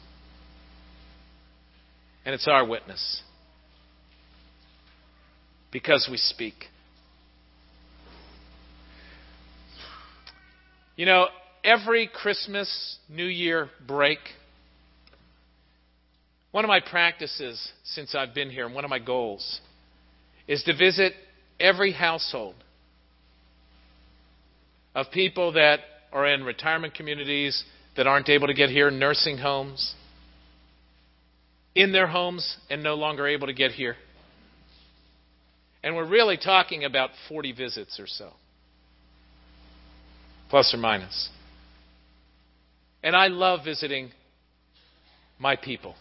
And 2.26 2.34
it's 2.34 2.48
our 2.48 2.66
witness 2.66 3.22
because 5.72 6.08
we 6.10 6.18
speak. 6.18 6.56
You 10.96 11.06
know, 11.06 11.28
every 11.64 12.10
Christmas, 12.12 12.98
New 13.08 13.24
Year 13.24 13.70
break, 13.86 14.18
one 16.52 16.66
of 16.66 16.70
my 16.70 16.80
practices 16.80 17.72
since 17.84 18.14
I've 18.14 18.34
been 18.34 18.50
here, 18.50 18.66
and 18.66 18.76
one 18.76 18.84
of 18.84 18.90
my 18.90 19.00
goals, 19.00 19.62
is 20.48 20.64
to 20.64 20.76
visit 20.76 21.14
every 21.60 21.92
household 21.92 22.56
of 24.94 25.06
people 25.12 25.54
that 25.54 25.80
are 26.12 26.28
in 26.28 26.44
retirement 26.44 26.94
communities 26.94 27.64
that 27.96 28.08
aren't 28.08 28.30
able 28.30 28.48
to 28.48 28.54
get 28.54 28.70
here, 28.70 28.92
nursing 28.92 29.38
homes, 29.38 29.96
in 31.74 31.94
their 31.94 32.08
homes 32.08 32.58
and 32.70 32.84
no 32.84 32.96
longer 32.96 33.28
able 33.28 33.48
to 33.48 33.54
get 33.54 33.72
here. 33.72 33.96
And 35.84 35.96
we're 35.96 36.08
really 36.08 36.38
talking 36.38 36.84
about 36.84 37.12
40 37.30 37.54
visits 37.54 38.00
or 38.00 38.08
so, 38.08 38.32
plus 40.50 40.74
or 40.74 40.78
minus. 40.78 41.30
And 43.04 43.16
I 43.16 43.28
love 43.28 43.62
visiting 43.64 44.12
my 45.40 45.56
people. 45.56 45.96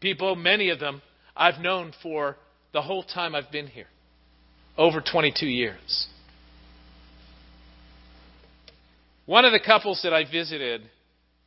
People, 0.00 0.36
many 0.36 0.70
of 0.70 0.78
them, 0.78 1.02
I've 1.36 1.60
known 1.60 1.92
for 2.02 2.36
the 2.72 2.82
whole 2.82 3.02
time 3.02 3.34
I've 3.34 3.50
been 3.50 3.66
here 3.66 3.86
over 4.76 5.00
22 5.00 5.46
years. 5.46 6.06
One 9.26 9.44
of 9.44 9.52
the 9.52 9.60
couples 9.60 10.00
that 10.04 10.14
I 10.14 10.24
visited 10.24 10.82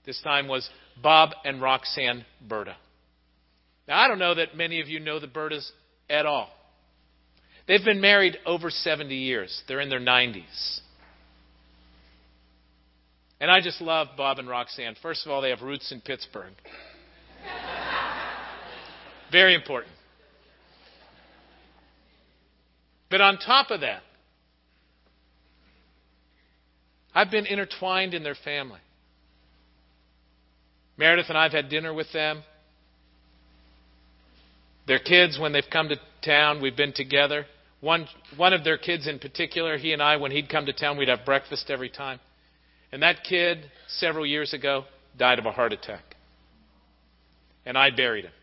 this 0.06 0.22
time 0.22 0.48
was 0.48 0.70
Bob 1.02 1.32
and 1.44 1.62
Roxanne 1.62 2.26
Berta. 2.48 2.76
Now, 3.88 4.00
I 4.00 4.08
don't 4.08 4.20
know 4.20 4.36
that 4.36 4.56
many 4.56 4.82
of 4.82 4.88
you 4.88 5.00
know 5.00 5.20
the 5.20 5.28
Bertas 5.28 5.68
at 6.10 6.26
all. 6.26 6.50
They've 7.68 7.84
been 7.84 8.02
married 8.02 8.38
over 8.46 8.70
70 8.70 9.16
years, 9.16 9.64
they're 9.68 9.80
in 9.80 9.90
their 9.90 10.00
90s. 10.00 10.80
And 13.40 13.50
I 13.50 13.60
just 13.60 13.82
love 13.82 14.10
Bob 14.16 14.38
and 14.38 14.48
Roxanne. 14.48 14.96
First 15.02 15.26
of 15.26 15.32
all, 15.32 15.42
they 15.42 15.50
have 15.50 15.64
roots 15.64 15.92
in 15.92 16.00
Pittsburgh. 16.02 16.54
Very 19.32 19.56
important. 19.56 19.94
But 23.10 23.22
on 23.22 23.38
top 23.38 23.72
of 23.72 23.82
that, 23.82 24.04
I've 27.14 27.32
been 27.32 27.46
intertwined 27.46 28.14
in 28.14 28.24
their 28.24 28.36
family. 28.36 28.80
Meredith 30.98 31.28
and 31.30 31.38
I 31.38 31.44
have 31.44 31.52
had 31.52 31.70
dinner 31.70 31.94
with 31.94 32.12
them. 32.14 32.44
Their 34.88 35.00
kids, 35.00 35.38
when 35.40 35.52
they've 35.52 35.64
come 35.72 35.90
to 35.90 35.98
town, 36.24 36.62
we've 36.62 36.76
been 36.76 36.94
together. 36.94 37.46
One, 37.82 38.08
one 38.38 38.54
of 38.54 38.64
their 38.64 38.78
kids 38.78 39.08
in 39.08 39.20
particular, 39.20 39.78
he 39.78 39.94
and 39.94 40.02
I, 40.02 40.18
when 40.18 40.32
he'd 40.32 40.50
come 40.50 40.66
to 40.68 40.74
town, 40.74 40.98
we'd 40.98 41.10
have 41.10 41.26
breakfast 41.26 41.70
every 41.70 41.90
time. 41.90 42.20
And 42.92 43.02
that 43.04 43.24
kid, 43.24 43.70
several 43.88 44.26
years 44.26 44.54
ago, 44.54 44.86
died 45.18 45.40
of 45.40 45.46
a 45.46 45.52
heart 45.52 45.74
attack. 45.74 46.16
And 47.66 47.78
I 47.78 47.90
buried 47.90 48.26
him. 48.26 48.34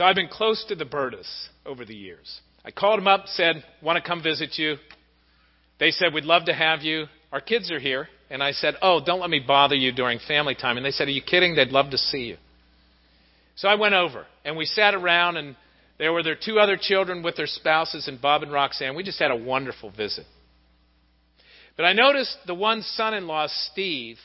So 0.00 0.06
I've 0.06 0.16
been 0.16 0.28
close 0.28 0.64
to 0.68 0.74
the 0.74 0.86
Bertas 0.86 1.30
over 1.66 1.84
the 1.84 1.94
years. 1.94 2.40
I 2.64 2.70
called 2.70 2.96
them 2.96 3.06
up, 3.06 3.26
said, 3.26 3.62
Want 3.82 4.02
to 4.02 4.08
come 4.08 4.22
visit 4.22 4.56
you? 4.56 4.76
They 5.78 5.90
said, 5.90 6.14
We'd 6.14 6.24
love 6.24 6.46
to 6.46 6.54
have 6.54 6.80
you. 6.80 7.04
Our 7.30 7.42
kids 7.42 7.70
are 7.70 7.78
here. 7.78 8.08
And 8.30 8.42
I 8.42 8.52
said, 8.52 8.76
Oh, 8.80 9.02
don't 9.04 9.20
let 9.20 9.28
me 9.28 9.44
bother 9.46 9.74
you 9.74 9.92
during 9.92 10.18
family 10.26 10.54
time. 10.54 10.78
And 10.78 10.86
they 10.86 10.90
said, 10.90 11.08
Are 11.08 11.10
you 11.10 11.20
kidding? 11.20 11.54
They'd 11.54 11.68
love 11.68 11.90
to 11.90 11.98
see 11.98 12.20
you. 12.20 12.38
So 13.56 13.68
I 13.68 13.74
went 13.74 13.92
over, 13.92 14.24
and 14.42 14.56
we 14.56 14.64
sat 14.64 14.94
around, 14.94 15.36
and 15.36 15.54
there 15.98 16.14
were 16.14 16.22
their 16.22 16.34
two 16.34 16.58
other 16.58 16.78
children 16.80 17.22
with 17.22 17.36
their 17.36 17.46
spouses, 17.46 18.08
and 18.08 18.22
Bob 18.22 18.42
and 18.42 18.50
Roxanne. 18.50 18.96
We 18.96 19.02
just 19.02 19.18
had 19.18 19.30
a 19.30 19.36
wonderful 19.36 19.90
visit. 19.90 20.24
But 21.76 21.84
I 21.84 21.92
noticed 21.92 22.38
the 22.46 22.54
one 22.54 22.80
son 22.80 23.12
in 23.12 23.26
law, 23.26 23.48
Steve, 23.48 24.16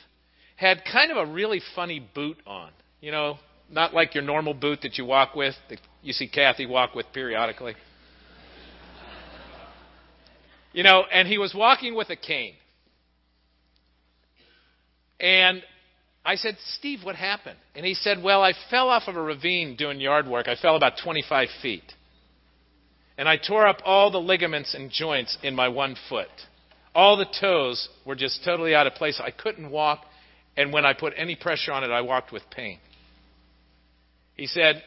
had 0.56 0.84
kind 0.90 1.12
of 1.12 1.18
a 1.18 1.30
really 1.30 1.60
funny 1.76 2.00
boot 2.00 2.38
on. 2.48 2.70
You 3.02 3.12
know, 3.12 3.40
not 3.70 3.94
like 3.94 4.14
your 4.14 4.24
normal 4.24 4.54
boot 4.54 4.82
that 4.84 4.98
you 4.98 5.06
walk 5.06 5.36
with, 5.36 5.56
that 5.70 5.80
you 6.02 6.14
see 6.14 6.28
Kathy 6.28 6.66
walk 6.66 6.96
with 6.96 7.06
periodically. 7.14 7.76
You 10.74 10.84
know, 10.84 11.04
and 11.12 11.28
he 11.28 11.38
was 11.38 11.54
walking 11.56 11.96
with 11.96 12.10
a 12.10 12.18
cane. 12.18 12.54
And 15.20 15.64
I 16.26 16.36
said, 16.36 16.58
Steve, 16.74 17.00
what 17.04 17.16
happened? 17.16 17.58
And 17.76 17.86
he 17.86 17.94
said, 17.94 18.22
Well, 18.22 18.44
I 18.44 18.54
fell 18.70 18.90
off 18.90 19.04
of 19.08 19.16
a 19.16 19.22
ravine 19.22 19.76
doing 19.78 20.02
yard 20.02 20.28
work. 20.28 20.48
I 20.48 20.56
fell 20.56 20.76
about 20.76 20.94
25 21.02 21.48
feet. 21.62 21.94
And 23.18 23.30
I 23.30 23.38
tore 23.38 23.66
up 23.66 23.78
all 23.86 24.12
the 24.12 24.20
ligaments 24.20 24.74
and 24.74 24.92
joints 24.92 25.38
in 25.44 25.56
my 25.56 25.70
one 25.70 25.96
foot. 26.10 26.28
All 26.94 27.16
the 27.16 27.28
toes 27.40 27.88
were 28.06 28.16
just 28.16 28.44
totally 28.44 28.76
out 28.76 28.88
of 28.88 28.94
place. 28.96 29.22
I 29.24 29.32
couldn't 29.32 29.70
walk. 29.70 30.02
And 30.58 30.74
when 30.74 30.86
I 30.86 30.94
put 30.94 31.14
any 31.16 31.36
pressure 31.36 31.72
on 31.72 31.84
it, 31.84 31.92
I 31.92 32.02
walked 32.02 32.34
with 32.34 32.44
pain. 32.50 32.80
He 34.36 34.48
said 34.48 34.84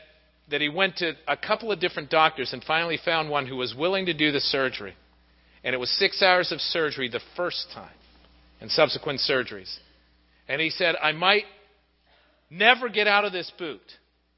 that 0.50 0.60
he 0.60 0.68
went 0.68 0.96
to 0.98 1.12
a 1.26 1.36
couple 1.36 1.72
of 1.72 1.80
different 1.80 2.10
doctors 2.10 2.52
and 2.52 2.62
finally 2.64 2.98
found 3.02 3.30
one 3.30 3.46
who 3.46 3.56
was 3.56 3.74
willing 3.74 4.06
to 4.06 4.14
do 4.14 4.32
the 4.32 4.40
surgery. 4.40 4.94
And 5.64 5.74
it 5.74 5.78
was 5.78 5.90
six 5.98 6.22
hours 6.22 6.52
of 6.52 6.60
surgery 6.60 7.08
the 7.08 7.20
first 7.36 7.66
time 7.74 7.90
and 8.60 8.70
subsequent 8.70 9.20
surgeries. 9.20 9.74
And 10.48 10.60
he 10.60 10.70
said, 10.70 10.94
I 11.02 11.12
might 11.12 11.44
never 12.50 12.88
get 12.88 13.06
out 13.06 13.24
of 13.24 13.32
this 13.32 13.52
boot. 13.58 13.82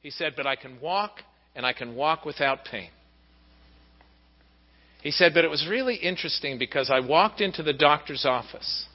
He 0.01 0.11
said, 0.11 0.33
but 0.37 0.47
I 0.47 0.57
can 0.57 0.81
walk 0.81 1.21
and 1.55 1.65
I 1.65 1.73
can 1.73 1.95
walk 1.95 2.25
without 2.25 2.65
pain. 2.65 2.91
He 5.03 5.11
said, 5.11 5.33
but 5.35 5.45
it 5.45 5.51
was 5.51 5.67
really 5.69 5.97
interesting 5.97 6.59
because 6.59 6.91
I 6.91 7.01
walked 7.01 7.41
into 7.41 7.63
the 7.63 7.73
doctor's 7.73 8.27
office. 8.27 8.87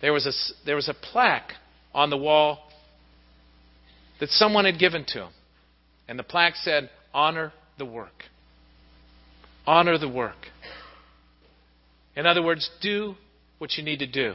There 0.00 0.12
was 0.12 0.26
a, 0.26 0.64
there 0.64 0.76
was 0.76 0.88
a 0.88 0.94
plaque 0.94 1.52
on 1.92 2.10
the 2.10 2.16
wall 2.16 2.69
that 4.20 4.28
someone 4.28 4.64
had 4.64 4.78
given 4.78 5.04
to 5.08 5.24
him. 5.24 5.32
And 6.08 6.18
the 6.18 6.22
plaque 6.22 6.56
said, 6.56 6.90
Honor 7.12 7.52
the 7.78 7.84
work. 7.84 8.24
Honor 9.66 9.98
the 9.98 10.08
work. 10.08 10.36
In 12.16 12.26
other 12.26 12.42
words, 12.42 12.70
do 12.80 13.14
what 13.58 13.76
you 13.76 13.84
need 13.84 13.98
to 14.00 14.06
do 14.06 14.34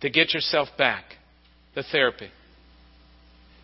to 0.00 0.10
get 0.10 0.34
yourself 0.34 0.68
back, 0.76 1.04
the 1.74 1.82
therapy. 1.82 2.28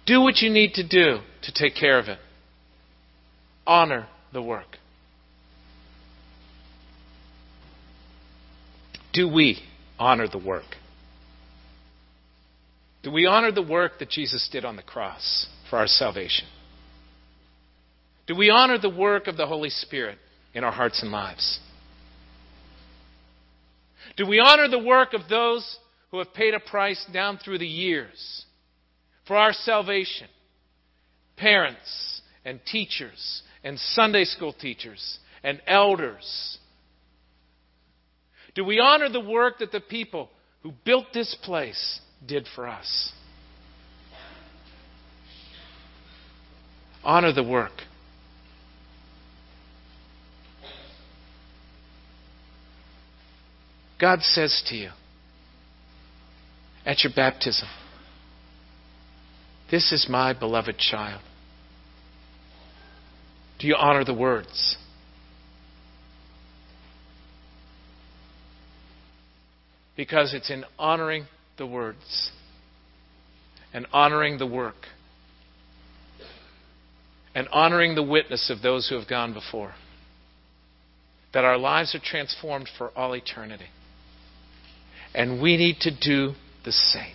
Do 0.07 0.21
what 0.23 0.38
you 0.38 0.51
need 0.51 0.75
to 0.75 0.87
do 0.87 1.18
to 1.42 1.53
take 1.53 1.75
care 1.75 1.99
of 1.99 2.09
it. 2.09 2.18
Honor 3.66 4.07
the 4.33 4.40
work. 4.40 4.79
Do 9.12 9.29
we 9.29 9.59
honor 9.99 10.29
the 10.29 10.38
work? 10.38 10.64
Do 13.09 13.14
we 13.14 13.25
honor 13.25 13.51
the 13.51 13.62
work 13.62 14.01
that 14.01 14.11
Jesus 14.11 14.47
did 14.53 14.66
on 14.66 14.77
the 14.77 14.83
cross 14.83 15.47
for 15.71 15.79
our 15.79 15.87
salvation? 15.87 16.47
Do 18.27 18.37
we 18.37 18.51
honor 18.51 18.77
the 18.77 18.90
work 18.90 19.29
of 19.29 19.38
the 19.38 19.47
Holy 19.47 19.71
Spirit 19.71 20.18
in 20.53 20.62
our 20.62 20.71
hearts 20.71 21.01
and 21.01 21.11
lives? 21.11 21.59
Do 24.18 24.27
we 24.27 24.40
honor 24.40 24.68
the 24.68 24.79
work 24.79 25.14
of 25.14 25.23
those 25.31 25.79
who 26.11 26.18
have 26.18 26.35
paid 26.35 26.53
a 26.53 26.61
price 26.61 27.03
down 27.11 27.38
through 27.38 27.61
the 27.61 27.66
years 27.66 28.44
for 29.27 29.37
our 29.38 29.55
salvation. 29.55 30.29
Parents 31.38 32.21
and 32.44 32.61
teachers 32.71 33.42
and 33.64 33.79
Sunday 33.79 34.25
school 34.25 34.53
teachers 34.53 35.18
and 35.42 35.62
elders. 35.66 36.59
Do 38.55 38.66
we 38.66 38.81
honor 38.81 39.09
the 39.09 39.18
work 39.18 39.61
that 39.61 39.73
the 39.73 39.81
people 39.81 40.29
who 40.62 40.73
built 40.85 41.07
this 41.14 41.35
place 41.42 42.01
did 42.26 42.46
for 42.54 42.66
us. 42.66 43.12
Honor 47.04 47.33
the 47.33 47.42
work. 47.42 47.72
God 54.00 54.22
says 54.22 54.62
to 54.68 54.76
you 54.76 54.90
at 56.87 57.02
your 57.02 57.12
baptism, 57.14 57.68
This 59.70 59.92
is 59.92 60.07
my 60.09 60.33
beloved 60.33 60.78
child. 60.78 61.20
Do 63.59 63.66
you 63.66 63.74
honor 63.74 64.04
the 64.04 64.14
words? 64.14 64.76
Because 69.96 70.33
it's 70.33 70.48
in 70.48 70.64
honoring 70.78 71.26
the 71.59 71.66
words 71.66 72.31
and 73.73 73.87
honoring 73.92 74.38
the 74.38 74.47
work 74.47 74.87
and 77.35 77.47
honoring 77.53 77.94
the 77.94 78.03
witness 78.03 78.51
of 78.51 78.62
those 78.62 78.88
who 78.88 78.97
have 78.97 79.09
gone 79.09 79.35
before 79.35 79.75
that 81.35 81.44
our 81.44 81.59
lives 81.59 81.94
are 81.94 82.01
transformed 82.03 82.68
for 82.79 82.90
all 82.97 83.14
eternity. 83.14 83.66
And 85.14 85.42
we 85.42 85.57
need 85.57 85.77
to 85.81 85.90
do 85.90 86.35
the 86.64 86.73
same 86.73 87.14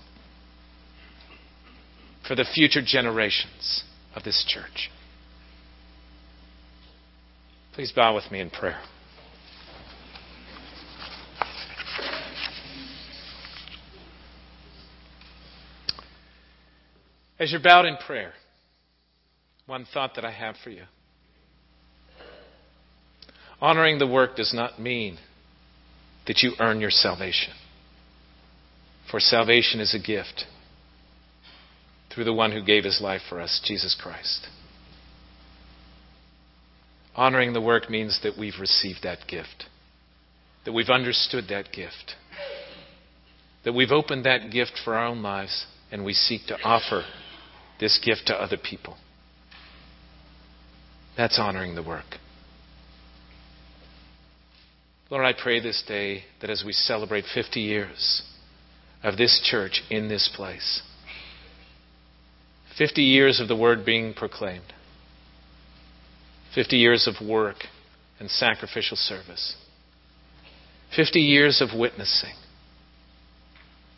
for 2.28 2.36
the 2.36 2.46
future 2.46 2.82
generations 2.86 3.84
of 4.16 4.24
this 4.24 4.46
church. 4.48 4.90
Please 7.74 7.92
bow 7.92 8.14
with 8.16 8.32
me 8.32 8.40
in 8.40 8.50
prayer. 8.50 8.80
As 17.44 17.52
you're 17.52 17.60
bowed 17.60 17.86
in 17.86 17.98
prayer, 17.98 18.32
one 19.66 19.86
thought 19.94 20.16
that 20.16 20.24
I 20.24 20.32
have 20.32 20.56
for 20.64 20.70
you. 20.70 20.84
Honoring 23.60 24.00
the 24.00 24.08
work 24.08 24.38
does 24.38 24.54
not 24.54 24.80
mean 24.80 25.18
that 26.26 26.42
you 26.42 26.54
earn 26.62 26.80
your 26.80 26.90
salvation. 26.90 27.52
For 29.12 29.20
salvation 29.20 29.82
is 29.82 29.94
a 29.94 30.00
gift 30.00 30.46
through 32.16 32.24
the 32.24 32.34
one 32.34 32.54
who 32.54 32.64
gave 32.64 32.86
his 32.86 33.02
life 33.02 33.24
for 33.28 33.42
us, 33.42 33.62
Jesus 33.66 33.94
Christ. 34.02 34.48
Honoring 37.14 37.52
the 37.52 37.60
work 37.60 37.90
means 37.90 38.22
that 38.24 38.38
we've 38.40 38.62
received 38.62 39.00
that 39.04 39.28
gift, 39.28 39.66
that 40.64 40.72
we've 40.72 40.90
understood 40.90 41.50
that 41.50 41.74
gift, 41.74 42.16
that 43.66 43.74
we've 43.74 43.92
opened 43.92 44.24
that 44.24 44.50
gift 44.50 44.80
for 44.86 44.96
our 44.96 45.08
own 45.08 45.22
lives, 45.22 45.66
and 45.92 46.06
we 46.06 46.14
seek 46.14 46.46
to 46.48 46.58
offer 46.64 47.04
this 47.80 48.00
gift 48.04 48.28
to 48.28 48.34
other 48.34 48.58
people. 48.58 48.98
That's 51.18 51.38
honoring 51.40 51.76
the 51.76 51.84
work. 51.84 52.06
Lord, 55.10 55.26
I 55.26 55.34
pray 55.34 55.60
this 55.60 55.84
day 55.88 56.24
that 56.42 56.50
as 56.50 56.64
we 56.66 56.74
celebrate 56.74 57.26
50 57.32 57.60
years 57.60 58.24
of 59.04 59.18
this 59.18 59.40
church 59.44 59.84
in 59.90 60.08
this 60.08 60.30
place, 60.36 60.82
50 62.78 63.04
years 63.04 63.40
of 63.40 63.48
the 63.48 63.56
word 63.56 63.86
being 63.86 64.14
proclaimed, 64.14 64.74
50 66.56 66.78
years 66.78 67.08
of 67.08 67.28
work 67.28 67.58
and 68.20 68.30
sacrificial 68.30 68.98
service, 68.98 69.56
50 70.96 71.20
years 71.20 71.62
of 71.62 71.78
witnessing, 71.78 72.34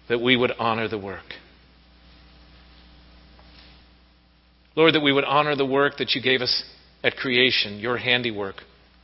that 0.10 0.20
we 0.22 0.36
would 0.36 0.52
honor 0.60 0.88
the 0.88 0.98
work. 0.98 1.34
Lord, 4.76 4.94
that 4.94 5.02
we 5.02 5.14
would 5.14 5.24
honor 5.24 5.56
the 5.56 5.66
work 5.66 5.98
that 5.98 6.16
you 6.16 6.22
gave 6.22 6.42
us 6.42 6.64
at 7.04 7.16
creation, 7.16 7.80
your 7.80 7.98
handiwork, 7.98 8.56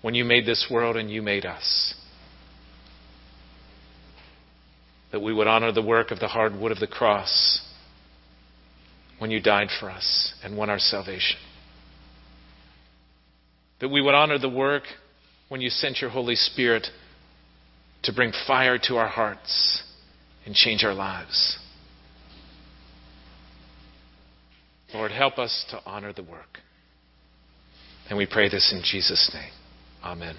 when 0.02 0.16
you 0.16 0.26
made 0.26 0.46
this 0.46 0.68
world 0.70 0.98
and 0.98 1.10
you 1.10 1.22
made 1.22 1.46
us. 1.46 1.94
That 5.12 5.22
we 5.22 5.34
would 5.34 5.48
honor 5.48 5.72
the 5.72 5.82
work 5.82 6.12
of 6.12 6.20
the 6.20 6.28
hard 6.28 6.56
wood 6.56 6.72
of 6.72 6.80
the 6.80 6.88
cross 6.88 7.62
when 9.20 9.30
you 9.30 9.40
died 9.40 9.68
for 9.80 9.90
us 9.90 10.34
and 10.44 10.58
won 10.58 10.70
our 10.70 10.80
salvation. 10.80 11.38
That 13.80 13.90
we 13.90 14.02
would 14.02 14.16
honor 14.16 14.40
the 14.40 14.50
work 14.50 14.84
when 15.50 15.62
you 15.62 15.70
sent 15.70 16.02
your 16.02 16.10
Holy 16.10 16.36
Spirit 16.36 16.88
to 18.04 18.14
bring 18.14 18.32
fire 18.48 18.80
to 18.88 18.98
our 18.98 19.08
hearts 19.08 19.84
and 20.46 20.56
change 20.56 20.84
our 20.84 20.94
lives. 20.94 21.58
Lord, 24.94 25.12
help 25.12 25.38
us 25.38 25.66
to 25.72 25.80
honor 25.86 26.14
the 26.14 26.24
work. 26.24 26.60
And 28.10 28.18
we 28.18 28.26
pray 28.26 28.50
this 28.50 28.74
in 28.74 28.82
Jesus' 28.84 29.32
name. 29.34 29.52
Amen. 30.04 30.36